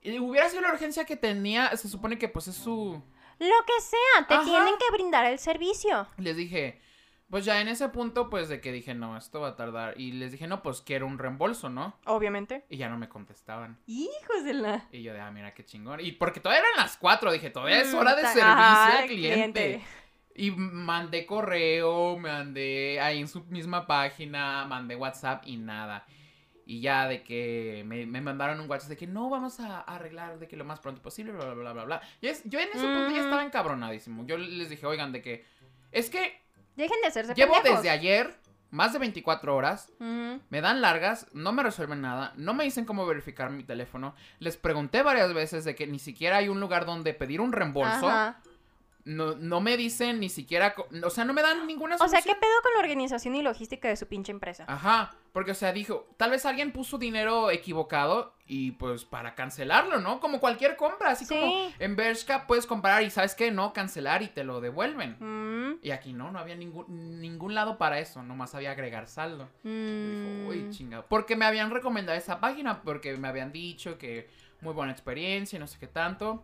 [0.02, 3.04] Y hubiera sido la urgencia que tenía, se supone que pues es su...
[3.38, 4.44] Lo que sea, te Ajá.
[4.44, 6.08] tienen que brindar el servicio.
[6.18, 6.82] Les dije,
[7.30, 10.00] pues ya en ese punto, pues de que dije, no, esto va a tardar.
[10.00, 11.98] Y les dije, no, pues quiero un reembolso, ¿no?
[12.06, 12.66] Obviamente.
[12.70, 13.78] Y ya no me contestaban.
[13.88, 14.88] Hijos de la.
[14.92, 16.00] Y yo de, ah, mira qué chingón.
[16.00, 19.52] Y porque todavía eran las cuatro, dije, todavía es hora de servicio ajá, al cliente.
[19.52, 19.86] cliente.
[20.40, 26.06] Y mandé correo, mandé ahí en su misma página, mandé WhatsApp y nada.
[26.66, 30.38] Y ya de que me, me mandaron un WhatsApp de que no vamos a arreglar
[30.40, 32.02] de que lo más pronto posible, bla, bla, bla, bla, bla.
[32.22, 33.26] Yo, es- yo en ese punto ya Mm.
[33.26, 34.26] estaba encabronadísimo.
[34.26, 35.46] Yo les dije, oigan, de que
[35.92, 36.40] es que
[36.76, 37.80] Dejen de hacerse Llevo pendejos.
[37.82, 38.34] desde ayer
[38.72, 39.92] más de 24 horas.
[40.00, 44.16] Me dan largas, no me resuelven nada, no me dicen cómo verificar mi teléfono.
[44.38, 48.08] Les pregunté varias veces de que ni siquiera hay un lugar donde pedir un reembolso.
[48.08, 48.40] Ajá.
[49.10, 52.36] No, no me dicen ni siquiera, o sea, no me dan ninguna O sea, solución.
[52.36, 54.66] ¿qué pedo con la organización y logística de su pinche empresa?
[54.68, 60.00] Ajá, porque o sea, dijo, tal vez alguien puso dinero equivocado y pues para cancelarlo,
[60.00, 60.20] ¿no?
[60.20, 61.34] Como cualquier compra, así Sí.
[61.34, 65.18] como en Bershka puedes comprar y sabes qué, no, cancelar y te lo devuelven.
[65.20, 69.50] Mm, Y aquí no, no había ningún, ningún lado para eso, nomás había agregar saldo.
[69.64, 70.38] Y mm.
[70.38, 71.06] dijo, uy, chingado.
[71.10, 74.30] Porque me habían recomendado esa página, porque me habían dicho que
[74.62, 76.44] muy buena experiencia y no sé qué tanto.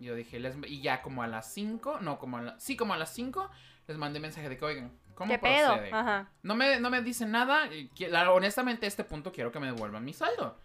[0.00, 2.94] Yo dije, les, y ya como a las 5, no, como a la, sí, como
[2.94, 3.50] a las 5,
[3.86, 5.68] les mandé mensaje de que, oigan, ¿cómo ¿Qué pedo?
[5.74, 5.92] procede?
[5.92, 6.28] Ajá.
[6.42, 7.68] No me, no me dicen nada.
[8.32, 10.58] honestamente, a este punto quiero que me devuelvan mi saldo.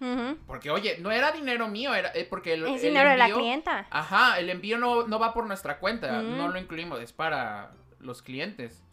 [0.45, 3.27] Porque, oye, no era dinero mío, era eh, porque el, Es el dinero de la
[3.29, 3.87] envío- clienta.
[3.89, 8.21] Ajá, el envío no, no va por nuestra cuenta, no lo incluimos, es para los
[8.21, 8.83] clientes.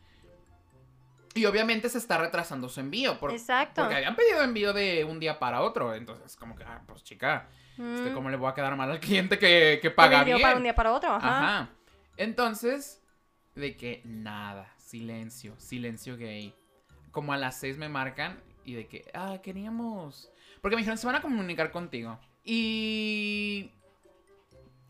[1.35, 3.19] Y obviamente se está retrasando su envío.
[3.19, 3.83] por- Exacto.
[3.83, 5.95] Porque habían pedido envío de un día para otro.
[5.95, 7.47] Entonces, como que, ah, pues chica.
[7.81, 8.15] Este, Mm.
[8.15, 10.41] ¿Cómo le voy a quedar mal al cliente que, que paga bien?
[10.41, 11.39] para un día para otro, ajá.
[11.39, 11.71] Ajá.
[12.17, 13.03] Entonces,
[13.55, 16.55] de que nada, silencio, silencio gay.
[17.11, 20.31] Como a las seis me marcan y de que, ah, queríamos...
[20.61, 22.19] Porque me dijeron, se van a comunicar contigo.
[22.45, 23.71] Y...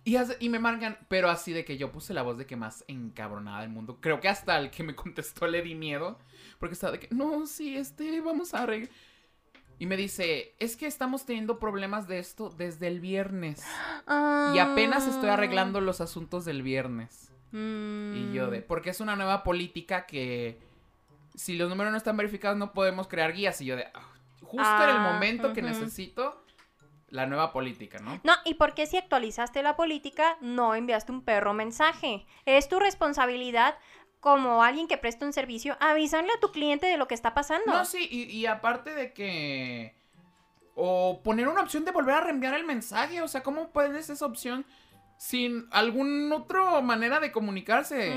[0.03, 2.57] Y, hace- y me marcan, pero así de que yo puse la voz de que
[2.57, 3.99] más encabronada del mundo.
[4.01, 6.19] Creo que hasta el que me contestó le di miedo.
[6.59, 8.91] Porque estaba de que, no, sí, este, vamos a arreglar.
[9.81, 13.65] Y me dice, es que estamos teniendo problemas de esto desde el viernes.
[14.55, 15.35] Y apenas estoy Ah.
[15.35, 17.33] arreglando los asuntos del viernes.
[17.51, 18.15] Mm.
[18.15, 20.61] Y yo de, porque es una nueva política que
[21.35, 23.61] si los números no están verificados no podemos crear guías.
[23.63, 24.07] Y yo de, "Ah,
[24.43, 26.45] justo en el Ah, momento que necesito
[27.09, 28.21] la nueva política, ¿no?
[28.23, 32.25] No, ¿y por qué si actualizaste la política no enviaste un perro mensaje?
[32.45, 33.77] Es tu responsabilidad
[34.21, 37.67] como alguien que presta un servicio avisarle a tu cliente de lo que está pasando.
[37.67, 39.95] No, sí, y, y aparte de que...
[40.75, 43.21] O poner una opción de volver a reenviar el mensaje.
[43.23, 44.65] O sea, ¿cómo puedes esa opción
[45.19, 48.15] sin alguna otra manera de comunicarse?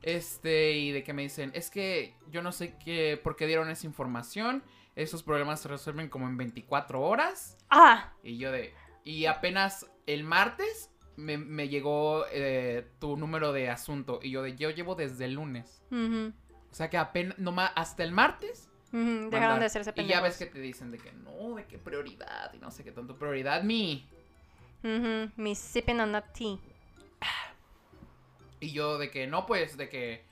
[0.00, 3.68] Este, y de que me dicen, es que yo no sé qué, por qué dieron
[3.70, 4.62] esa información.
[4.96, 7.56] Esos problemas se resuelven como en 24 horas.
[7.70, 8.74] Ah, Y yo de.
[9.04, 14.20] Y apenas el martes me, me llegó eh, tu número de asunto.
[14.22, 15.82] Y yo de, yo llevo desde el lunes.
[15.90, 18.68] O sea que apenas, nomás hasta el martes.
[18.92, 20.20] dejaron de hacerse Y pendejos.
[20.20, 22.52] ya ves que te dicen de que no, de qué prioridad.
[22.54, 24.08] Y no sé qué tanto prioridad, mi.
[24.84, 26.58] Ujú, Mi sipping on that tea.
[28.60, 30.24] Y yo de que no, pues, de que...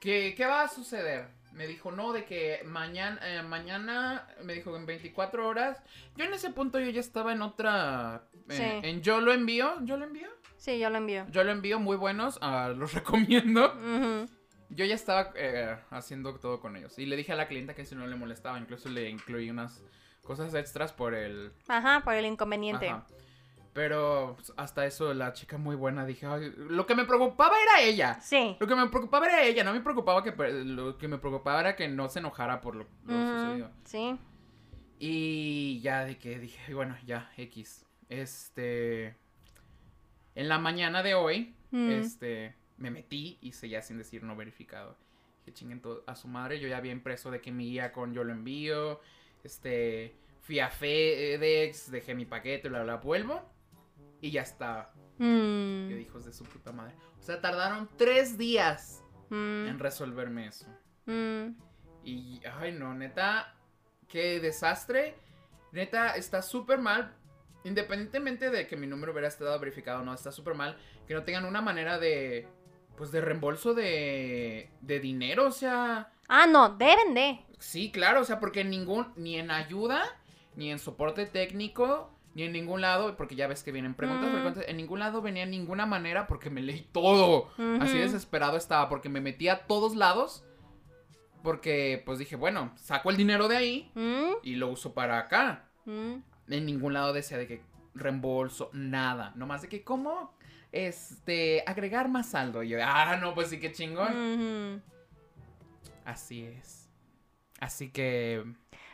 [0.00, 1.28] que ¿Qué va a suceder?
[1.52, 5.82] Me dijo, no, de que mañana, eh, mañana, me dijo en 24 horas.
[6.16, 8.24] Yo en ese punto yo ya estaba en otra...
[8.58, 8.80] eh.
[8.84, 10.28] En yo lo envío, yo lo envío.
[10.56, 11.26] Sí, yo lo envío.
[11.30, 13.74] Yo lo envío, muy buenos, ah, los recomiendo.
[14.68, 16.98] Yo ya estaba eh, haciendo todo con ellos.
[16.98, 19.82] Y le dije a la clienta que si no le molestaba, incluso le incluí unas
[20.22, 21.52] cosas extras por el...
[21.66, 22.88] Ajá, por el inconveniente.
[22.88, 23.06] Ajá.
[23.72, 27.80] Pero pues, hasta eso la chica muy buena dije, "Ay, lo que me preocupaba era
[27.80, 28.20] ella.
[28.20, 28.56] Sí.
[28.58, 30.32] Lo que me preocupaba era ella, no me preocupaba que
[30.64, 33.70] lo que me preocupaba era que no se enojara por lo, lo sucedido.
[33.84, 34.18] Sí.
[34.98, 37.86] Y ya de que dije, bueno, ya, X.
[38.10, 39.16] Este.
[40.34, 41.90] En la mañana de hoy, Mm.
[41.92, 42.54] este.
[42.76, 44.96] Me metí y seguía sin decir no verificado.
[45.44, 46.58] Que chinguen todo a su madre.
[46.60, 49.00] Yo ya había impreso de que mi guía con yo lo envío.
[49.44, 50.14] Este.
[50.42, 53.42] Fui a FedEx, dejé mi paquete, bla, bla, vuelvo.
[54.20, 54.92] Y ya estaba.
[55.18, 56.94] Mm, Que hijos de su puta madre.
[57.20, 60.66] O sea, tardaron tres días mm, en resolverme eso.
[61.06, 61.48] mm.
[62.02, 63.54] Y, ay, no, neta,
[64.08, 65.14] qué desastre.
[65.72, 67.14] Neta, está súper mal.
[67.64, 71.24] Independientemente de que mi número hubiera estado verificado o no, está súper mal que no
[71.24, 72.48] tengan una manera de,
[72.96, 75.46] pues, de reembolso de, de dinero.
[75.46, 77.40] O sea, Ah, no, deben de.
[77.58, 80.02] sí, claro, o sea, porque en ningún, ni en ayuda,
[80.56, 84.32] ni en soporte técnico, ni en ningún lado, porque ya ves que vienen preguntas Mm.
[84.32, 87.50] frecuentes, en ningún lado venía en ninguna manera porque me leí todo.
[87.80, 90.44] Así desesperado estaba porque me metí a todos lados.
[91.42, 95.68] Porque pues dije, bueno, saco el dinero de ahí Mm, y lo uso para acá.
[95.86, 96.14] mm.
[96.50, 97.62] En ningún lado decía de que
[97.94, 99.32] reembolso, nada.
[99.36, 100.34] Nomás de que, ¿cómo?
[100.72, 102.62] Este, agregar más saldo.
[102.62, 104.82] Y yo, ah, no, pues sí, qué chingón.
[106.04, 106.88] Así es.
[107.60, 108.44] Así que...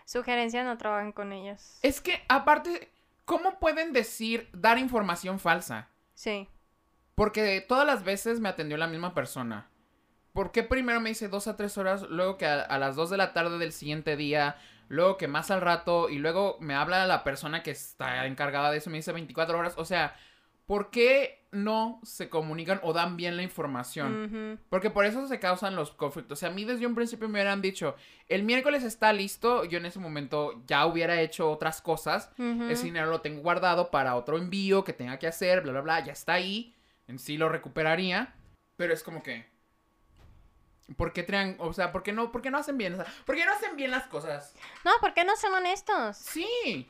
[0.05, 1.79] Sugerencia, no trabajen con ellos.
[1.83, 2.93] Es que, aparte,
[3.25, 5.89] ¿cómo pueden decir dar información falsa?
[6.15, 6.49] Sí.
[7.15, 9.69] Porque todas las veces me atendió la misma persona.
[10.33, 13.09] ¿Por qué primero me dice dos a tres horas, luego que a, a las dos
[13.11, 14.57] de la tarde del siguiente día,
[14.89, 18.79] luego que más al rato, y luego me habla la persona que está encargada de
[18.79, 19.75] eso me dice 24 horas?
[19.77, 20.17] O sea,
[20.67, 24.61] ¿por qué no se comunican o dan bien la información?
[24.69, 26.39] Porque por eso se causan los conflictos.
[26.39, 27.97] O sea, a mí desde un principio me hubieran dicho,
[28.29, 32.31] el miércoles está listo, yo en ese momento ya hubiera hecho otras cosas.
[32.39, 32.65] Ujú.
[32.65, 36.05] Ese dinero lo tengo guardado para otro envío que tenga que hacer, bla, bla, bla,
[36.05, 36.75] ya está ahí.
[37.09, 38.35] En sí lo recuperaría.
[38.77, 39.56] Pero es como que...
[40.97, 42.95] ¿Por qué traen, o sea, por qué no, por qué no hacen bien?
[42.95, 44.55] O sea, ¿por qué no hacen bien las cosas?
[44.85, 46.17] No, ¿por qué no son honestos?
[46.17, 46.89] Sí.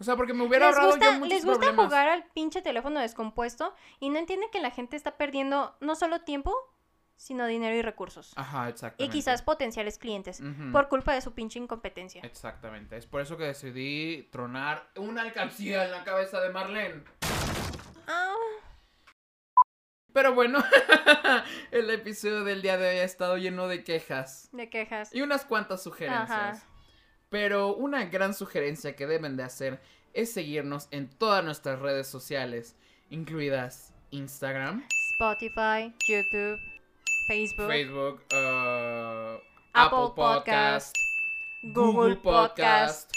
[0.00, 1.86] O sea, porque me hubiera Les ahorrado gusta, yo muchos les gusta problemas.
[1.86, 6.20] jugar al pinche teléfono descompuesto y no entienden que la gente está perdiendo no solo
[6.20, 6.54] tiempo,
[7.16, 8.32] sino dinero y recursos.
[8.36, 9.12] Ajá, Y exactamente.
[9.12, 10.40] quizás potenciales clientes.
[10.70, 12.22] Por culpa de su pinche incompetencia.
[12.22, 12.96] Exactamente.
[12.96, 17.02] Es por eso que decidí tronar una alcancía en la cabeza de Marlene.
[18.06, 18.34] Ah,
[20.18, 20.58] Pero bueno,
[21.70, 24.48] el episodio del día de hoy ha estado lleno de quejas.
[24.50, 25.14] de quejas.
[25.14, 26.28] Y unas cuantas sugerencias.
[26.28, 26.62] Ajá.
[27.28, 29.80] Pero una gran sugerencia que deben de hacer
[30.14, 32.74] es seguirnos en todas nuestras redes sociales,
[33.10, 36.58] incluidas Instagram, Spotify, YouTube,
[37.28, 39.38] Facebook, Facebook, uh,
[39.72, 40.96] Apple Apple Podcast,
[41.62, 43.12] Google Podcast.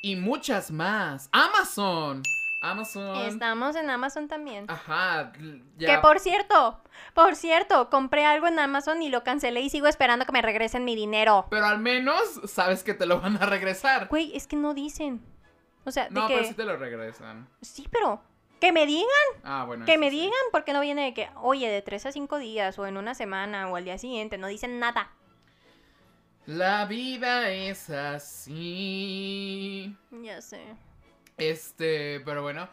[0.00, 1.28] y muchas más.
[1.30, 2.22] Amazon.
[2.60, 3.16] Amazon.
[3.26, 4.64] Estamos en Amazon también.
[4.68, 5.32] Ajá,
[5.76, 5.94] ya.
[5.94, 6.80] Que por cierto,
[7.14, 10.84] por cierto, compré algo en Amazon y lo cancelé y sigo esperando que me regresen
[10.84, 11.46] mi dinero.
[11.50, 14.08] Pero al menos sabes que te lo van a regresar.
[14.08, 15.22] Güey, es que no dicen.
[15.84, 16.34] O sea, de No, que...
[16.34, 17.48] pero sí te lo regresan.
[17.62, 18.20] Sí, pero...
[18.60, 19.06] Que me digan,
[19.44, 19.86] Ah, bueno.
[19.86, 20.16] que me sí.
[20.18, 23.14] digan, porque no viene de que, oye, de tres a cinco días, o en una
[23.14, 25.12] semana, o al día siguiente, no dicen nada.
[26.44, 29.96] La vida es así.
[30.10, 30.60] Ya sé.
[31.38, 32.68] Este, pero bueno.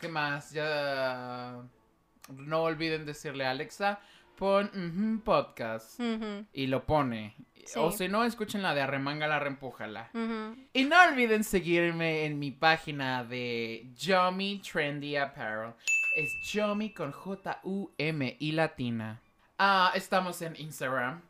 [0.00, 0.52] ¿Qué más?
[0.52, 1.56] Ya.
[2.28, 4.00] No olviden decirle a Alexa,
[4.36, 6.00] pon podcast.
[6.52, 7.34] Y lo pone.
[7.64, 7.78] Sí.
[7.78, 10.10] O si no, escuchen la de Arremanga la Reempújala.
[10.72, 15.72] Y no olviden seguirme en mi página de Yomi Trendy Apparel.
[16.14, 19.20] Es Yomi con J-U-M y latina.
[19.58, 21.22] Ah, estamos en Instagram,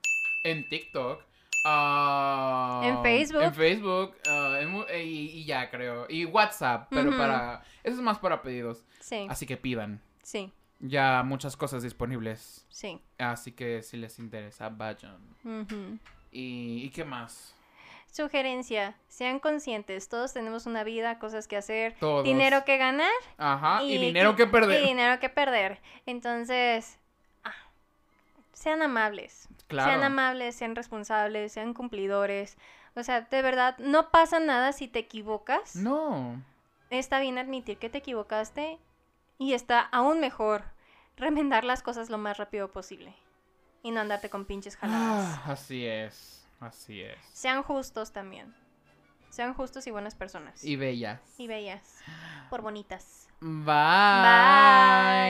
[0.43, 1.23] en TikTok,
[1.69, 3.43] ah, En Facebook.
[3.43, 6.07] En Facebook, ah, en mu- y, y ya creo.
[6.09, 7.63] Y WhatsApp, pero para.
[7.83, 8.85] Eso es más para pedidos.
[9.01, 10.01] Sí, Así que pidan.
[10.23, 12.67] sí, Ya muchas cosas disponibles.
[12.69, 13.01] sí.
[13.19, 15.19] Así que si les interesa, vayan.
[16.33, 17.55] ¿Y, ¿y qué más?
[18.13, 22.25] Sugerencia, sean conscientes, todos tenemos una vida, cosas que hacer, Todos.
[22.25, 24.83] dinero que ganar Ajá, y, dinero que perder.
[24.83, 25.83] Y dinero que perder.
[26.07, 26.99] Entonces,
[28.57, 29.49] sean amables.
[29.69, 29.91] Claro.
[29.91, 32.57] Sean amables, sean responsables, sean cumplidores.
[32.95, 35.77] O sea, de verdad, no pasa nada si te equivocas.
[35.77, 36.43] No.
[36.89, 38.79] Está bien admitir que te equivocaste
[39.39, 40.65] y está aún mejor
[41.17, 43.15] remendar las cosas lo más rápido posible.
[43.83, 45.39] Y no andarte con pinches jaladas.
[45.45, 47.19] Ah, así es, así es.
[47.33, 48.55] Sean justos también.
[49.29, 50.65] Sean justos y buenas personas.
[50.65, 51.21] Y bellas.
[51.37, 51.99] Y bellas.
[52.49, 53.29] Por bonitas.
[53.41, 53.67] Bye.
[53.75, 55.27] Ah,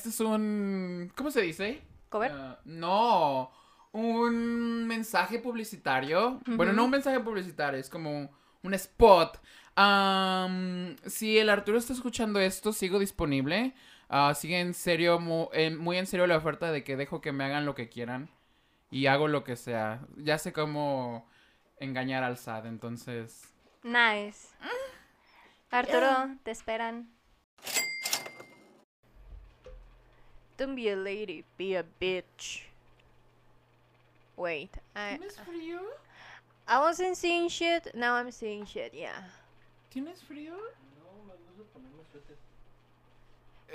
[0.00, 1.12] este es un.
[1.14, 1.82] ¿Cómo se dice?
[2.08, 2.32] ¿Cover?
[2.32, 3.50] Ah, no.
[3.92, 6.40] Un mensaje publicitario.
[6.46, 8.30] Bueno, no un mensaje publicitario, es como
[8.62, 9.38] un spot.
[9.76, 13.74] Am, si el Arturo está escuchando esto, sigo disponible.
[14.08, 17.66] Ah, sigue en serio, muy en serio la oferta de que dejo que me hagan
[17.66, 18.30] lo que quieran.
[18.90, 20.06] Y hago lo que sea.
[20.16, 21.28] Ya sé cómo
[21.78, 23.52] engañar al SAT, entonces.
[23.82, 24.48] Nice.
[25.70, 27.10] Arturo, te esperan.
[30.60, 32.64] Don't be a lady, be a bitch.
[34.36, 35.80] Wait, I, ¿Tienes frío?
[36.68, 39.22] I wasn't seeing shit, now I'm seeing shit, yeah.
[39.90, 40.52] ¿Tienes frío?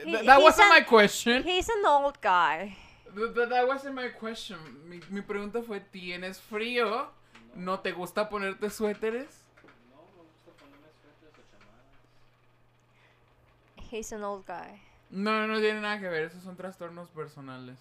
[0.03, 1.41] He- Th- that wasn't an- my question.
[1.41, 2.75] He's an old guy.
[3.15, 4.57] Th- th- That wasn't my question.
[4.87, 7.07] Mi, mi pregunta fue, ¿tienes frío?
[7.55, 9.41] ¿No te gusta ponerte suéteres?
[13.89, 14.81] He's an old guy.
[15.09, 17.79] No, no tiene nada que ver, esos son trastornos personales.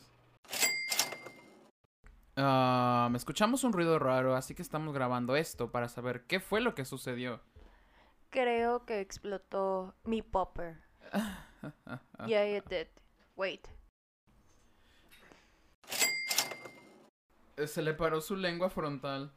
[2.37, 6.75] Me escuchamos un ruido raro, así que estamos grabando esto para saber qué fue lo
[6.75, 7.41] que sucedió.
[8.31, 10.81] Creo que explotó mi popper.
[12.27, 12.89] yeah, it did.
[13.37, 13.68] Wait.
[17.66, 19.33] Se le paró su lengua frontal.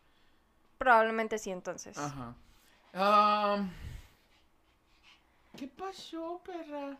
[0.79, 1.97] Probablemente sí entonces.
[1.97, 2.35] Ajá.
[5.55, 6.97] ¿Qué pasó, perra?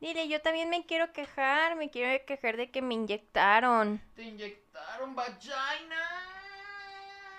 [0.00, 4.00] Dile, yo también me quiero quejar, me quiero quejar de que me inyectaron.
[4.14, 5.96] ¿Te inyectaron vagina?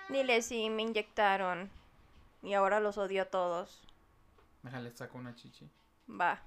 [0.08, 1.70] Dile, sí, me inyectaron.
[2.42, 3.82] Y ahora los odio a todos.
[4.62, 5.68] Déjale, saco una chichi.
[6.08, 6.40] Va.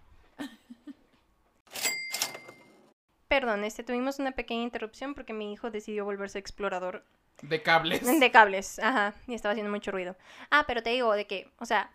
[3.28, 7.04] Perdón, este, tuvimos una pequeña interrupción porque mi hijo decidió volverse explorador
[7.42, 8.20] De cables.
[8.20, 8.80] de cables.
[8.80, 10.16] Ajá, y estaba haciendo mucho ruido.
[10.52, 11.92] Ah, pero te digo de que, o sea,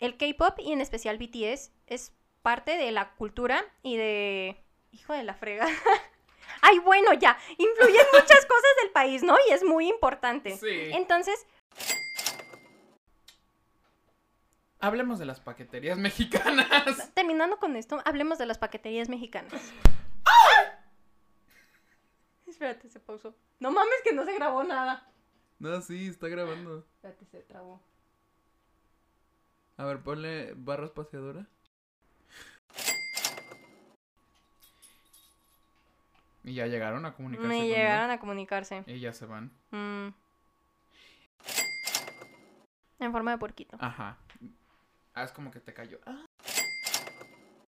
[0.00, 4.64] el K-pop y en especial BTS es parte de la cultura y de...
[4.90, 5.66] Hijo de la frega.
[6.62, 9.36] Ay, bueno, ya, influyen muchas cosas del país, ¿no?
[9.48, 10.56] Y es muy importante.
[10.56, 10.90] Sí.
[10.92, 11.46] Entonces,
[14.80, 17.10] Hablemos de las paqueterías mexicanas.
[17.14, 19.72] terminando con esto, hablemos de las paqueterías mexicanas.
[22.46, 23.34] Espérate, se pausó.
[23.58, 25.10] No mames que no se grabó nada.
[25.58, 26.86] No, sí, está grabando.
[26.94, 27.82] Espérate, se trabó.
[29.78, 31.46] A ver, ponle barra espaciadora.
[36.44, 37.48] Y ya llegaron a comunicarse.
[37.48, 37.76] Me conmigo.
[37.76, 38.84] llegaron a comunicarse.
[38.86, 39.50] Y ya se van.
[39.70, 40.08] Mm,
[43.00, 43.76] En forma de puerquito.
[43.80, 44.16] Ajá.
[45.14, 46.00] Haz como que te cayó.
[46.06, 46.24] Ah.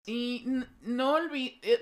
[0.06, 0.46] Y
[0.82, 1.82] no olvides...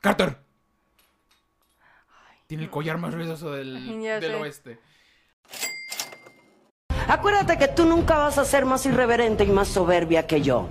[0.00, 0.36] Carter.
[2.46, 4.78] Tiene el collar más ruidoso del, del oeste.
[7.08, 10.66] Acuérdate que tú nunca vas a ser más irreverente y más soberbia que yo.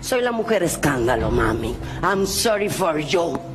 [0.00, 1.76] Soy la mujer escándalo, mami.
[2.02, 3.49] I'm sorry for you.